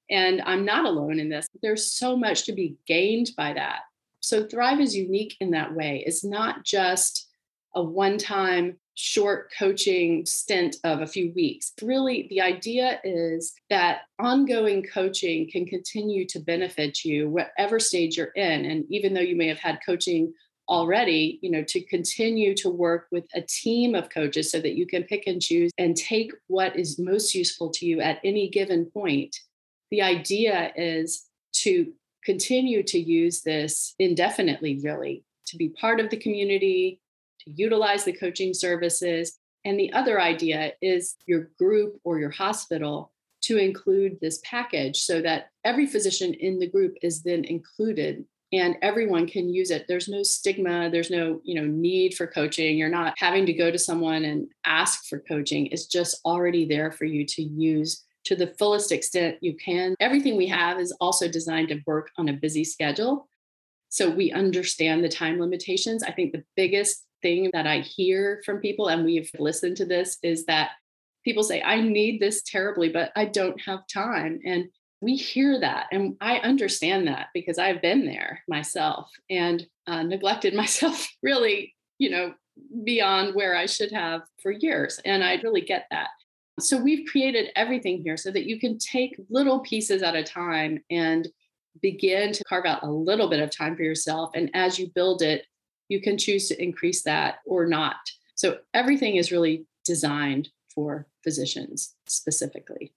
and 0.10 0.42
I'm 0.46 0.66
not 0.66 0.86
alone 0.86 1.20
in 1.20 1.30
this. 1.30 1.48
There's 1.62 1.92
so 1.92 2.18
much 2.18 2.46
to 2.46 2.54
be 2.54 2.78
gained 2.88 3.32
by 3.38 3.54
that. 3.54 3.82
So 4.22 4.46
Thrive 4.46 4.80
is 4.80 4.96
unique 4.96 5.36
in 5.40 5.52
that 5.52 5.74
way. 5.74 6.04
It's 6.06 6.24
not 6.24 6.66
just 6.66 7.28
a 7.76 7.84
one 7.84 8.18
time 8.18 8.80
short 9.02 9.52
coaching 9.58 10.26
stint 10.26 10.76
of 10.84 11.02
a 11.02 11.08
few 11.08 11.32
weeks. 11.34 11.72
Really, 11.82 12.28
the 12.30 12.42
idea 12.42 13.00
is 13.04 13.54
that 13.70 14.02
ongoing 14.20 14.84
coaching 14.84 15.50
can 15.50 15.66
continue 15.66 16.26
to 16.28 16.40
benefit 16.40 17.06
you, 17.06 17.30
whatever 17.30 17.80
stage 17.80 18.18
you're 18.18 18.28
in. 18.36 18.66
And 18.66 18.86
even 18.90 19.14
though 19.14 19.22
you 19.22 19.36
may 19.36 19.48
have 19.48 19.60
had 19.60 19.80
coaching 19.86 20.34
already, 20.68 21.40
you 21.42 21.50
know, 21.50 21.64
to 21.64 21.82
continue 21.86 22.54
to 22.56 22.70
work 22.70 23.08
with 23.12 23.26
a 23.34 23.42
team 23.42 23.96
of 23.96 24.10
coaches 24.10 24.52
so 24.52 24.60
that 24.60 24.76
you 24.76 24.86
can 24.86 25.04
pick 25.04 25.24
and 25.28 25.42
choose 25.42 25.72
and 25.78 25.96
take 25.96 26.32
what 26.48 26.76
is 26.76 27.00
most 27.00 27.34
useful 27.34 27.70
to 27.72 27.86
you 27.86 28.02
at 28.02 28.20
any 28.24 28.50
given 28.50 28.86
point 28.86 29.36
the 29.92 30.02
idea 30.02 30.72
is 30.76 31.26
to 31.52 31.94
continue 32.24 32.84
to 32.84 33.00
use 33.00 33.42
this 33.42 33.96
indefinitely, 33.98 34.80
really, 34.84 35.24
to 35.48 35.58
be 35.58 35.70
part 35.70 36.00
of 36.00 36.10
the 36.10 36.18
community, 36.18 37.02
utilize 37.56 38.04
the 38.04 38.14
coaching 38.14 38.54
services. 38.54 39.38
And 39.66 39.80
the 39.80 39.92
other 39.94 40.22
idea 40.22 40.74
is 40.82 41.16
your 41.26 41.50
group 41.58 42.00
or 42.04 42.20
your 42.20 42.30
hospital 42.30 43.12
to 43.42 43.58
include 43.58 44.18
this 44.20 44.42
package 44.44 44.98
so 44.98 45.22
that 45.22 45.50
every 45.64 45.88
physician 45.88 46.34
in 46.34 46.60
the 46.60 46.70
group 46.70 46.96
is 47.02 47.24
then 47.24 47.46
included 47.46 48.26
and 48.52 48.78
everyone 48.82 49.28
can 49.28 49.48
use 49.48 49.70
it 49.70 49.86
there's 49.88 50.10
no 50.10 50.24
stigma 50.24 50.90
there's 50.90 51.12
no 51.12 51.40
you 51.44 51.54
know 51.54 51.66
need 51.66 52.16
for 52.16 52.26
coaching 52.26 52.78
you're 52.78 52.90
not 52.90 53.14
having 53.18 53.46
to 53.46 53.54
go 53.54 53.70
to 53.72 53.78
someone 53.78 54.26
and 54.26 54.48
ask 54.66 55.06
for 55.06 55.20
coaching 55.20 55.68
it's 55.68 55.86
just 55.86 56.20
already 56.26 56.66
there 56.68 56.92
for 56.92 57.06
you 57.06 57.26
to 57.26 57.44
use 57.44 58.04
to 58.26 58.36
the 58.36 58.54
fullest 58.60 58.92
extent 58.92 59.38
you 59.42 59.56
can. 59.56 59.96
Everything 60.00 60.38
we 60.38 60.48
have 60.48 60.80
is 60.80 60.92
also 61.02 61.28
designed 61.28 61.70
to 61.70 61.82
work 61.86 62.12
on 62.18 62.30
a 62.30 62.34
busy 62.34 62.64
schedule. 62.64 63.28
So 63.90 64.10
we 64.10 64.32
understand 64.32 65.04
the 65.04 65.10
time 65.10 65.40
limitations. 65.40 66.04
I 66.04 66.12
think 66.12 66.32
the 66.32 66.44
biggest 66.56 67.06
thing 67.22 67.50
that 67.54 67.68
I 67.68 67.80
hear 67.80 68.42
from 68.46 68.60
people, 68.60 68.88
and 68.88 69.06
we've 69.06 69.30
listened 69.38 69.78
to 69.78 69.86
this, 69.86 70.18
is 70.24 70.46
that 70.46 70.72
people 71.24 71.44
say, 71.44 71.62
I 71.62 71.82
need 71.82 72.20
this 72.20 72.42
terribly, 72.44 72.90
but 72.90 73.12
I 73.16 73.26
don't 73.26 73.60
have 73.62 73.88
time. 73.88 74.40
And 74.46 74.70
we 75.02 75.16
hear 75.16 75.60
that. 75.60 75.88
And 75.92 76.16
I 76.20 76.38
understand 76.40 77.08
that 77.08 77.28
because 77.34 77.58
I've 77.58 77.82
been 77.82 78.06
there 78.06 78.44
myself 78.48 79.10
and 79.30 79.66
uh, 79.88 80.04
neglected 80.04 80.54
myself 80.56 81.08
really, 81.24 81.76
you 81.98 82.10
know, 82.10 82.34
beyond 82.84 83.36
where 83.36 83.56
I 83.56 83.66
should 83.66 83.92
have 83.92 84.22
for 84.42 84.52
years. 84.52 85.00
And 85.06 85.24
I 85.24 85.36
really 85.36 85.62
get 85.62 85.86
that. 85.92 86.10
So 86.60 86.78
we've 86.78 87.08
created 87.08 87.52
everything 87.56 88.02
here 88.04 88.18
so 88.18 88.32
that 88.32 88.46
you 88.46 88.60
can 88.60 88.78
take 88.78 89.16
little 89.30 89.60
pieces 89.60 90.04
at 90.04 90.16
a 90.16 90.24
time 90.24 90.84
and 90.90 91.28
begin 91.82 92.34
to 92.34 92.44
carve 92.44 92.66
out 92.66 92.84
a 92.84 92.92
little 92.92 93.30
bit 93.30 93.40
of 93.40 93.50
time 93.50 93.78
for 93.78 93.84
yourself. 93.84 94.32
And 94.36 94.50
as 94.54 94.78
you 94.78 94.90
build 94.94 95.22
it, 95.22 95.46
you 95.90 96.02
can 96.02 96.18
choose 96.18 96.48
to 96.48 96.64
increase 96.64 97.04
that 97.04 97.40
or 97.46 97.66
not. 97.66 97.98
So 98.36 98.60
everything 98.74 99.18
is 99.18 99.32
really 99.32 99.66
designed 99.84 100.50
for 100.74 101.08
physicians 101.24 101.96
specifically. 102.08 102.94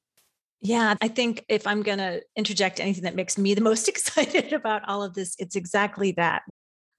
Yeah, 0.61 0.95
I 1.03 1.09
think 1.09 1.45
if 1.49 1.67
I'm 1.67 1.83
going 1.83 1.99
to 1.99 2.23
interject 2.37 2.79
anything 2.79 3.03
that 3.03 3.17
makes 3.17 3.37
me 3.37 3.55
the 3.55 3.61
most 3.61 3.89
excited 3.89 4.53
about 4.53 4.89
all 4.89 5.03
of 5.03 5.15
this, 5.15 5.35
it's 5.39 5.57
exactly 5.57 6.13
that. 6.13 6.43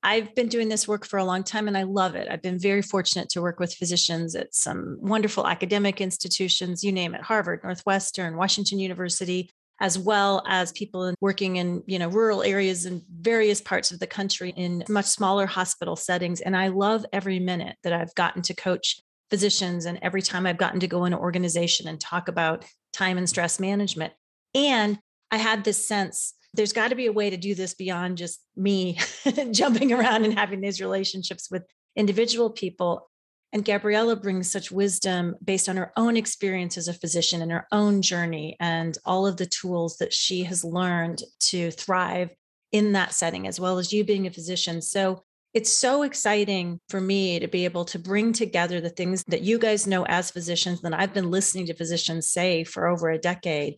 I've 0.06 0.36
been 0.36 0.50
doing 0.50 0.68
this 0.68 0.86
work 0.86 1.06
for 1.06 1.18
a 1.18 1.24
long 1.24 1.44
time 1.44 1.70
and 1.70 1.78
I 1.78 1.84
love 1.84 2.16
it. 2.16 2.28
I've 2.30 2.42
been 2.42 2.60
very 2.60 2.82
fortunate 2.82 3.30
to 3.30 3.42
work 3.42 3.62
with 3.62 3.74
physicians 3.74 4.36
at 4.36 4.54
some 4.54 4.98
wonderful 5.00 5.48
academic 5.48 6.02
institutions, 6.02 6.84
you 6.84 6.92
name 6.92 7.16
it, 7.16 7.22
Harvard, 7.22 7.62
Northwestern, 7.64 8.36
Washington 8.36 8.80
University, 8.80 9.50
as 9.84 10.00
well 10.00 10.42
as 10.48 10.72
people 10.72 11.14
working 11.20 11.58
in, 11.58 11.84
you 11.86 12.00
know, 12.00 12.08
rural 12.08 12.42
areas 12.42 12.86
in 12.86 13.04
various 13.20 13.60
parts 13.60 13.92
of 13.92 14.00
the 14.00 14.08
country 14.08 14.54
in 14.56 14.82
much 14.88 15.06
smaller 15.06 15.46
hospital 15.46 15.98
settings 15.98 16.40
and 16.40 16.56
I 16.56 16.70
love 16.70 17.06
every 17.12 17.38
minute 17.38 17.76
that 17.84 17.92
I've 17.92 18.16
gotten 18.16 18.42
to 18.44 18.54
coach 18.54 19.02
physicians 19.30 19.86
and 19.86 20.00
every 20.02 20.22
time 20.22 20.46
I've 20.46 20.58
gotten 20.58 20.80
to 20.80 20.88
go 20.88 21.04
in 21.04 21.12
an 21.12 21.20
organization 21.20 21.90
and 21.90 22.00
talk 22.00 22.30
about 22.30 22.64
time 22.94 23.18
and 23.18 23.28
stress 23.28 23.60
management. 23.60 24.14
And 24.56 25.00
I 25.32 25.38
had 25.38 25.66
this 25.66 25.86
sense 25.86 26.34
there's 26.54 26.72
got 26.72 26.90
to 26.90 26.96
be 26.96 27.08
a 27.08 27.12
way 27.12 27.30
to 27.30 27.38
do 27.38 27.54
this 27.54 27.74
beyond 27.74 28.18
just 28.18 28.40
me 28.56 29.00
jumping 29.52 29.92
around 29.92 30.24
and 30.24 30.38
having 30.38 30.62
these 30.62 30.80
relationships 30.80 31.50
with 31.52 31.64
individual 31.96 32.50
people. 32.50 33.10
And 33.54 33.64
Gabriella 33.64 34.16
brings 34.16 34.52
such 34.52 34.72
wisdom 34.72 35.36
based 35.44 35.70
on 35.70 35.78
her 35.78 35.94
own 35.96 36.18
experience 36.18 36.76
as 36.76 36.88
a 36.88 36.94
physician 36.94 37.44
and 37.44 37.52
her 37.52 37.68
own 37.72 38.02
journey 38.02 38.58
and 38.60 38.98
all 39.06 39.28
of 39.28 39.38
the 39.38 39.46
tools 39.46 39.98
that 39.98 40.12
she 40.12 40.44
has 40.46 40.66
learned 40.66 41.22
to 41.52 41.70
thrive 41.70 42.34
in 42.72 42.94
that 42.94 43.14
setting, 43.14 43.48
as 43.48 43.60
well 43.60 43.78
as 43.78 43.94
you 43.94 44.04
being 44.04 44.26
a 44.26 44.32
physician. 44.32 44.82
So 44.82 45.22
it's 45.54 45.72
so 45.72 46.02
exciting 46.02 46.80
for 46.90 47.00
me 47.00 47.40
to 47.40 47.48
be 47.48 47.66
able 47.66 47.86
to 47.86 48.00
bring 48.00 48.34
together 48.34 48.82
the 48.82 48.90
things 48.90 49.24
that 49.28 49.44
you 49.44 49.60
guys 49.60 49.86
know 49.86 50.04
as 50.08 50.32
physicians 50.32 50.82
that 50.82 50.96
I've 50.96 51.14
been 51.14 51.30
listening 51.30 51.68
to 51.68 51.76
physicians 51.76 52.32
say 52.32 52.64
for 52.64 52.88
over 52.88 53.12
a 53.12 53.20
decade 53.20 53.78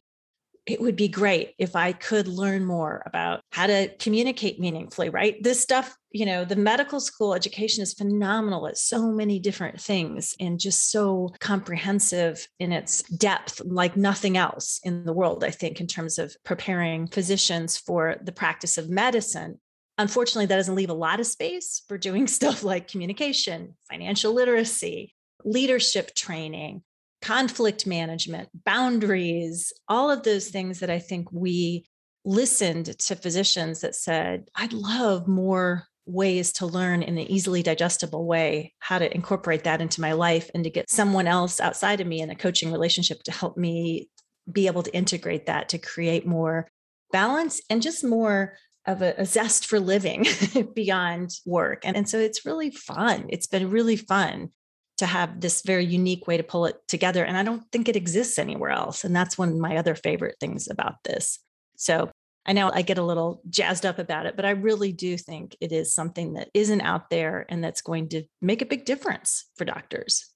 it 0.65 0.82
would 0.82 0.95
be 0.95 1.08
great 1.08 1.54
if 1.60 1.75
I 1.75 1.91
could 1.91 2.28
learn 2.28 2.65
more 2.65 3.04
about 3.06 3.41
how 3.51 3.67
to 3.67 3.89
communicate 3.99 4.60
meaningfully, 4.60 5.10
right? 5.10 5.41
This 5.43 5.62
stuff, 5.62 5.95
you 6.12 6.25
know, 6.25 6.43
the 6.43 6.56
medical 6.56 6.99
school 6.99 7.36
education 7.36 7.84
is 7.84 7.93
phenomenal 7.93 8.67
at 8.67 8.78
so 8.78 9.12
many 9.12 9.39
different 9.39 9.80
things 9.80 10.36
and 10.39 10.60
just 10.60 10.89
so 10.89 11.34
comprehensive 11.39 12.47
in 12.60 12.71
its 12.71 13.04
depth, 13.04 13.62
like 13.63 13.95
nothing 13.95 14.38
else 14.38 14.80
in 14.84 15.06
the 15.06 15.13
world, 15.13 15.43
I 15.43 15.51
think, 15.51 15.80
in 15.80 15.88
terms 15.88 16.17
of 16.17 16.36
preparing 16.43 17.08
physicians 17.08 17.78
for 17.78 18.15
the 18.23 18.32
practice 18.32 18.80
of 18.80 18.89
medicine. 18.89 19.60
Unfortunately, 19.99 20.47
that 20.47 20.58
doesn't 20.58 20.75
leave 20.75 20.89
a 20.89 20.93
lot 20.93 21.19
of 21.19 21.28
space 21.28 21.84
for 21.88 21.97
doing 21.97 22.25
stuff 22.28 22.63
like 22.63 22.88
communication, 22.88 23.75
financial 23.88 24.34
literacy, 24.34 25.13
leadership 25.43 26.15
training, 26.15 26.82
conflict 27.25 27.88
management, 27.88 28.49
boundaries, 28.65 29.73
all 29.88 30.11
of 30.11 30.21
those 30.21 30.49
things 30.49 30.79
that 30.79 30.91
I 30.91 30.99
think 30.99 31.31
we 31.31 31.88
listened 32.23 32.97
to 32.99 33.15
physicians 33.15 33.81
that 33.81 33.95
said, 33.95 34.47
I'd 34.55 34.73
love 34.73 35.27
more 35.27 35.88
ways 36.05 36.53
to 36.53 36.67
learn 36.67 37.01
in 37.01 37.17
an 37.17 37.31
easily 37.31 37.63
digestible 37.63 38.27
way 38.27 38.75
how 38.77 38.99
to 38.99 39.11
incorporate 39.11 39.63
that 39.63 39.81
into 39.81 40.01
my 40.01 40.11
life 40.11 40.51
and 40.53 40.63
to 40.65 40.69
get 40.69 40.88
someone 40.88 41.25
else 41.25 41.59
outside 41.59 41.99
of 41.99 42.05
me 42.05 42.21
in 42.21 42.29
a 42.29 42.35
coaching 42.35 42.71
relationship 42.71 43.23
to 43.23 43.31
help 43.31 43.57
me 43.57 44.07
be 44.51 44.67
able 44.67 44.83
to 44.83 44.95
integrate 44.95 45.47
that 45.47 45.69
to 45.69 45.79
create 45.79 46.27
more 46.27 46.67
balance 47.11 47.59
and 47.71 47.81
just 47.81 48.03
more 48.03 48.53
of 48.85 49.01
a, 49.01 49.15
a 49.17 49.25
zest 49.25 49.65
for 49.65 49.79
living 49.79 50.27
beyond 50.75 51.31
work. 51.43 51.81
And, 51.85 51.97
and 51.97 52.07
so 52.07 52.19
it's 52.19 52.45
really 52.45 52.69
fun. 52.69 53.25
It's 53.29 53.47
been 53.47 53.71
really 53.71 53.95
fun 53.95 54.51
to 54.97 55.05
have 55.05 55.41
this 55.41 55.62
very 55.62 55.86
unique 55.86 56.27
way 56.27 56.38
to 56.38 56.43
pull 56.43 56.65
it 56.65 56.88
together. 56.88 57.25
And 57.25 57.38
I 57.38 57.43
don't 57.43 57.63
think 57.71 57.89
it 57.89 57.95
exists 57.95 58.39
anywhere 58.39 58.71
else. 58.71 59.03
And 59.03 59.15
that's 59.15 59.38
one 59.38 59.49
of 59.49 59.58
my 59.58 59.77
other 59.77 59.95
favorite 59.95 60.38
things 60.39 60.69
about 60.69 61.03
this. 61.03 61.39
So 61.75 62.10
I 62.45 62.53
know 62.53 62.71
I 62.73 62.81
get 62.84 62.97
a 62.97 63.03
little 63.03 63.41
jazzed 63.49 63.86
up 63.86 63.99
about 63.99 64.25
it, 64.25 64.36
but 64.36 64.45
I 64.45 64.51
really 64.51 64.91
do 64.91 65.17
think 65.17 65.58
it 65.60 65.71
is 65.71 65.93
something 65.93 66.34
that 66.34 66.49
isn't 66.53 66.81
out 66.81 67.10
there 67.10 67.45
and 67.49 67.63
that's 67.63 67.81
going 67.81 68.10
to 68.10 68.23
make 68.41 68.62
a 68.62 68.67
big 68.67 68.86
difference 68.86 69.45
for 69.55 69.65
doctors. 69.65 70.31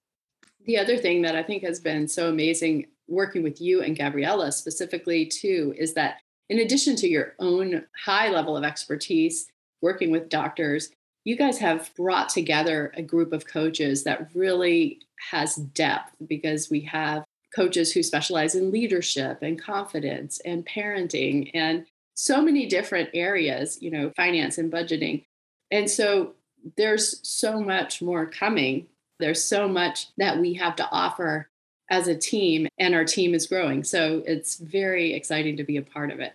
The 0.66 0.78
other 0.78 0.98
thing 0.98 1.22
that 1.22 1.36
I 1.36 1.44
think 1.44 1.64
has 1.64 1.80
been 1.80 2.08
so 2.08 2.30
amazing 2.30 2.88
working 3.08 3.44
with 3.44 3.62
you 3.62 3.82
and 3.82 3.98
Gabriella 3.98 4.52
specifically, 4.52 5.26
too, 5.26 5.74
is 5.78 5.94
that 5.94 6.18
in 6.50 6.60
addition 6.60 6.96
to 6.98 7.08
your 7.08 7.36
own 7.40 7.86
high 8.06 8.30
level 8.30 8.58
of 8.58 8.64
expertise 8.64 9.48
working 9.82 10.12
with 10.12 10.30
doctors, 10.30 10.90
you 11.30 11.36
guys 11.36 11.60
have 11.60 11.92
brought 11.96 12.28
together 12.28 12.92
a 12.96 13.04
group 13.04 13.34
of 13.34 13.46
coaches 13.46 14.04
that 14.04 14.32
really 14.34 15.00
has 15.30 15.58
depth 15.58 16.16
because 16.28 16.72
we 16.72 16.80
have 16.82 17.24
coaches 17.56 17.92
who 17.92 18.02
specialize 18.02 18.56
in 18.56 18.72
leadership 18.72 19.44
and 19.44 19.62
confidence 19.62 20.42
and 20.44 20.66
parenting 20.66 21.52
and 21.54 21.86
so 22.16 22.42
many 22.42 22.66
different 22.66 23.12
areas, 23.14 23.78
you 23.80 23.92
know, 23.92 24.12
finance 24.16 24.58
and 24.58 24.72
budgeting. 24.72 25.24
And 25.70 25.88
so 25.88 26.34
there's 26.78 27.20
so 27.22 27.62
much 27.62 28.02
more 28.02 28.26
coming. 28.26 28.88
There's 29.20 29.44
so 29.44 29.68
much 29.68 30.08
that 30.18 30.40
we 30.40 30.56
have 30.56 30.76
to 30.78 30.90
offer 30.90 31.48
as 31.92 32.08
a 32.08 32.18
team, 32.18 32.68
and 32.80 32.96
our 32.96 33.06
team 33.06 33.36
is 33.36 33.46
growing. 33.46 33.84
So 33.84 34.24
it's 34.26 34.58
very 34.58 35.14
exciting 35.14 35.58
to 35.58 35.64
be 35.64 35.78
a 35.78 35.84
part 35.84 36.10
of 36.10 36.20
it. 36.20 36.34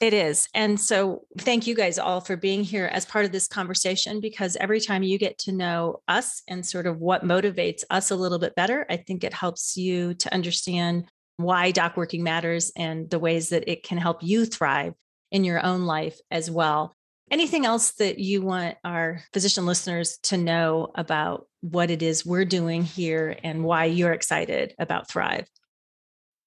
It 0.00 0.14
is. 0.14 0.48
And 0.54 0.80
so 0.80 1.26
thank 1.38 1.66
you 1.66 1.74
guys 1.74 1.98
all 1.98 2.22
for 2.22 2.34
being 2.34 2.64
here 2.64 2.86
as 2.86 3.04
part 3.04 3.26
of 3.26 3.32
this 3.32 3.46
conversation 3.46 4.18
because 4.20 4.56
every 4.56 4.80
time 4.80 5.02
you 5.02 5.18
get 5.18 5.36
to 5.40 5.52
know 5.52 6.00
us 6.08 6.42
and 6.48 6.64
sort 6.64 6.86
of 6.86 6.98
what 6.98 7.22
motivates 7.22 7.84
us 7.90 8.10
a 8.10 8.16
little 8.16 8.38
bit 8.38 8.54
better, 8.54 8.86
I 8.88 8.96
think 8.96 9.22
it 9.22 9.34
helps 9.34 9.76
you 9.76 10.14
to 10.14 10.32
understand 10.32 11.04
why 11.36 11.70
doc 11.70 11.98
working 11.98 12.22
matters 12.22 12.72
and 12.76 13.10
the 13.10 13.18
ways 13.18 13.50
that 13.50 13.68
it 13.70 13.82
can 13.82 13.98
help 13.98 14.22
you 14.22 14.46
thrive 14.46 14.94
in 15.30 15.44
your 15.44 15.64
own 15.64 15.82
life 15.82 16.18
as 16.30 16.50
well. 16.50 16.94
Anything 17.30 17.66
else 17.66 17.92
that 17.92 18.18
you 18.18 18.40
want 18.40 18.78
our 18.82 19.22
physician 19.34 19.66
listeners 19.66 20.18
to 20.24 20.38
know 20.38 20.92
about 20.94 21.46
what 21.60 21.90
it 21.90 22.02
is 22.02 22.24
we're 22.24 22.46
doing 22.46 22.82
here 22.84 23.36
and 23.44 23.62
why 23.62 23.84
you're 23.84 24.12
excited 24.12 24.74
about 24.78 25.08
Thrive? 25.08 25.46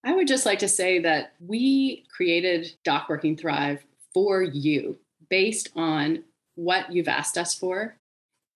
I 0.04 0.14
would 0.14 0.28
just 0.28 0.46
like 0.46 0.60
to 0.60 0.68
say 0.68 1.00
that 1.00 1.34
we 1.40 2.06
created 2.14 2.74
Doc 2.84 3.08
Working 3.08 3.38
Thrive 3.38 3.86
for 4.14 4.42
you 4.42 4.98
based 5.30 5.70
on 5.76 6.24
what 6.56 6.92
you've 6.92 7.08
asked 7.08 7.38
us 7.38 7.56
for. 7.56 7.96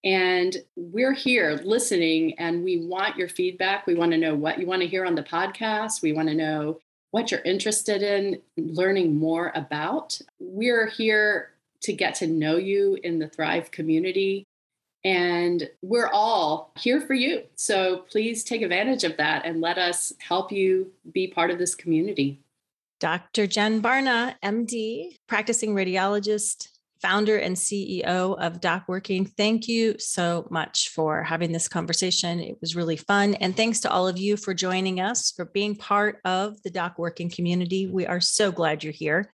And 0.04 0.56
we're 0.76 1.14
here 1.14 1.60
listening, 1.64 2.38
and 2.38 2.64
we 2.64 2.86
want 2.86 3.18
your 3.18 3.30
feedback. 3.30 3.88
We 3.88 3.96
want 3.96 4.12
to 4.12 4.18
know 4.18 4.36
what 4.36 4.60
you 4.60 4.68
want 4.68 4.82
to 4.82 4.88
hear 4.88 5.06
on 5.06 5.16
the 5.16 5.24
podcast. 5.24 6.02
We 6.02 6.14
want 6.14 6.28
to 6.28 6.36
know 6.36 6.80
what 7.12 7.32
you're 7.32 7.42
interested 7.42 8.04
in 8.04 8.42
learning 8.58 9.16
more 9.16 9.52
about. 9.56 10.20
We're 10.40 10.88
here 10.88 11.52
to 11.82 11.94
get 11.94 12.16
to 12.16 12.28
know 12.28 12.58
you 12.58 12.98
in 13.04 13.20
the 13.20 13.28
Thrive 13.28 13.72
community. 13.72 14.46
And 15.08 15.70
we're 15.82 16.10
all 16.12 16.74
here 16.78 17.00
for 17.00 17.13
you. 17.13 17.43
So 17.56 18.00
please 18.12 18.43
take 18.43 18.62
advantage 18.62 19.06
of 19.06 19.15
that 19.15 19.46
and 19.46 19.62
let 19.62 19.78
us 19.78 20.12
help 20.20 20.52
you 20.52 20.91
be 21.13 21.28
part 21.28 21.50
of 21.50 21.58
this 21.58 21.76
community. 21.76 22.41
Dr. 23.00 23.48
Jen 23.48 23.82
Barna, 23.82 24.36
MD, 24.43 25.15
practicing 25.26 25.74
radiologist, 25.74 26.67
founder 27.02 27.38
and 27.38 27.56
CEO 27.56 28.38
of 28.38 28.60
Doc 28.60 28.84
Working. 28.89 29.26
Thank 29.26 29.70
you 29.70 29.98
so 29.98 30.46
much 30.50 30.89
for 30.89 31.24
having 31.24 31.54
this 31.54 31.70
conversation. 31.70 32.41
It 32.41 32.58
was 32.60 32.76
really 32.76 32.98
fun. 32.98 33.36
And 33.36 33.56
thanks 33.56 33.80
to 33.82 33.89
all 33.89 34.10
of 34.10 34.17
you 34.17 34.36
for 34.36 34.54
joining 34.54 35.00
us, 35.00 35.32
for 35.32 35.46
being 35.46 35.78
part 35.78 36.20
of 36.26 36.62
the 36.63 36.70
Doc 36.70 37.00
Working 37.00 37.30
community. 37.30 37.88
We 37.88 38.06
are 38.06 38.20
so 38.20 38.52
glad 38.52 38.84
you're 38.84 38.91
here. 38.91 39.32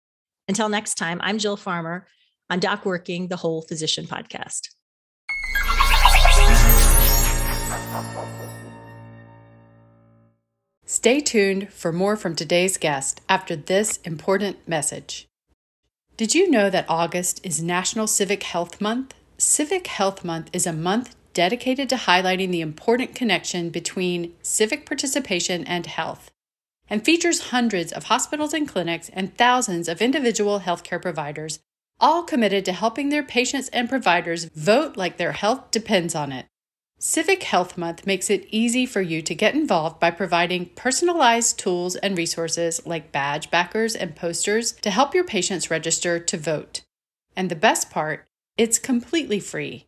Until 0.48 0.68
next 0.68 0.96
time, 0.96 1.18
I'm 1.22 1.38
Jill 1.38 1.56
Farmer 1.56 2.06
on 2.50 2.61
Doc 2.61 2.85
Working, 2.85 3.28
the 3.28 3.37
Whole 3.37 3.62
Physician 3.62 4.04
Podcast. 4.04 4.68
Stay 11.02 11.18
tuned 11.18 11.68
for 11.72 11.90
more 11.90 12.16
from 12.16 12.36
today's 12.36 12.76
guest 12.76 13.20
after 13.28 13.56
this 13.56 13.96
important 14.04 14.56
message. 14.68 15.26
Did 16.16 16.32
you 16.32 16.48
know 16.48 16.70
that 16.70 16.86
August 16.88 17.44
is 17.44 17.60
National 17.60 18.06
Civic 18.06 18.44
Health 18.44 18.80
Month? 18.80 19.12
Civic 19.36 19.88
Health 19.88 20.24
Month 20.24 20.48
is 20.52 20.64
a 20.64 20.72
month 20.72 21.16
dedicated 21.34 21.88
to 21.88 21.96
highlighting 21.96 22.52
the 22.52 22.60
important 22.60 23.16
connection 23.16 23.68
between 23.70 24.32
civic 24.42 24.86
participation 24.86 25.64
and 25.64 25.86
health 25.86 26.30
and 26.88 27.04
features 27.04 27.50
hundreds 27.50 27.90
of 27.90 28.04
hospitals 28.04 28.54
and 28.54 28.68
clinics 28.68 29.08
and 29.12 29.36
thousands 29.36 29.88
of 29.88 30.00
individual 30.00 30.60
healthcare 30.60 31.02
providers 31.02 31.58
all 31.98 32.22
committed 32.22 32.64
to 32.64 32.72
helping 32.72 33.08
their 33.08 33.24
patients 33.24 33.68
and 33.70 33.88
providers 33.88 34.44
vote 34.54 34.96
like 34.96 35.16
their 35.16 35.32
health 35.32 35.72
depends 35.72 36.14
on 36.14 36.30
it. 36.30 36.46
Civic 37.04 37.42
Health 37.42 37.76
Month 37.76 38.06
makes 38.06 38.30
it 38.30 38.46
easy 38.52 38.86
for 38.86 39.02
you 39.02 39.22
to 39.22 39.34
get 39.34 39.56
involved 39.56 39.98
by 39.98 40.12
providing 40.12 40.66
personalized 40.66 41.58
tools 41.58 41.96
and 41.96 42.16
resources 42.16 42.80
like 42.86 43.10
badge 43.10 43.50
backers 43.50 43.96
and 43.96 44.14
posters 44.14 44.70
to 44.82 44.90
help 44.92 45.12
your 45.12 45.24
patients 45.24 45.68
register 45.68 46.20
to 46.20 46.36
vote. 46.36 46.82
And 47.34 47.50
the 47.50 47.56
best 47.56 47.90
part, 47.90 48.24
it's 48.56 48.78
completely 48.78 49.40
free. 49.40 49.86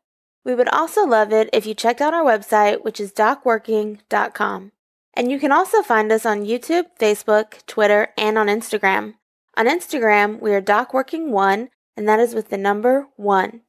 We 0.44 0.54
would 0.54 0.68
also 0.68 1.06
love 1.06 1.32
it 1.32 1.48
if 1.54 1.64
you 1.64 1.72
checked 1.72 2.02
out 2.02 2.12
our 2.12 2.22
website, 2.22 2.84
which 2.84 3.00
is 3.00 3.14
docworking.com. 3.14 4.72
And 5.14 5.30
you 5.30 5.38
can 5.38 5.52
also 5.52 5.80
find 5.80 6.12
us 6.12 6.26
on 6.26 6.44
YouTube, 6.44 6.84
Facebook, 7.00 7.64
Twitter, 7.64 8.08
and 8.18 8.36
on 8.36 8.48
Instagram. 8.48 9.14
On 9.56 9.64
Instagram, 9.66 10.38
we 10.38 10.52
are 10.52 10.60
DocWorking1, 10.60 11.68
and 11.96 12.06
that 12.06 12.20
is 12.20 12.34
with 12.34 12.50
the 12.50 12.58
number 12.58 13.06
1. 13.16 13.62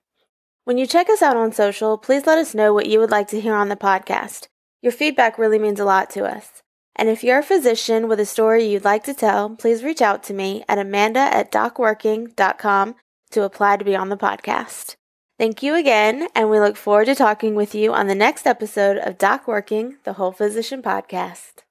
When 0.65 0.77
you 0.77 0.85
check 0.85 1.09
us 1.09 1.21
out 1.21 1.37
on 1.37 1.53
social, 1.53 1.97
please 1.97 2.25
let 2.25 2.37
us 2.37 2.53
know 2.53 2.73
what 2.73 2.87
you 2.87 2.99
would 2.99 3.09
like 3.09 3.29
to 3.29 3.39
hear 3.39 3.55
on 3.55 3.69
the 3.69 3.77
podcast. 3.77 4.49
Your 4.81 4.91
feedback 4.91 5.37
really 5.37 5.59
means 5.59 5.79
a 5.79 5.85
lot 5.85 6.09
to 6.09 6.25
us. 6.25 6.61
And 7.01 7.09
if 7.09 7.23
you're 7.23 7.39
a 7.39 7.43
physician 7.43 8.07
with 8.07 8.19
a 8.19 8.27
story 8.27 8.63
you'd 8.63 8.85
like 8.85 9.03
to 9.05 9.15
tell, 9.15 9.49
please 9.49 9.83
reach 9.83 10.03
out 10.03 10.21
to 10.25 10.35
me 10.35 10.63
at 10.69 10.77
amanda 10.77 11.19
at 11.19 11.51
docworking.com 11.51 12.95
to 13.31 13.41
apply 13.41 13.77
to 13.77 13.83
be 13.83 13.95
on 13.95 14.09
the 14.09 14.17
podcast. 14.17 14.97
Thank 15.39 15.63
you 15.63 15.73
again, 15.73 16.27
and 16.35 16.51
we 16.51 16.59
look 16.59 16.77
forward 16.77 17.05
to 17.05 17.15
talking 17.15 17.55
with 17.55 17.73
you 17.73 17.91
on 17.91 18.05
the 18.05 18.13
next 18.13 18.45
episode 18.45 18.97
of 18.97 19.17
Doc 19.17 19.47
Working, 19.47 19.97
the 20.03 20.13
Whole 20.13 20.31
Physician 20.31 20.83
Podcast. 20.83 21.63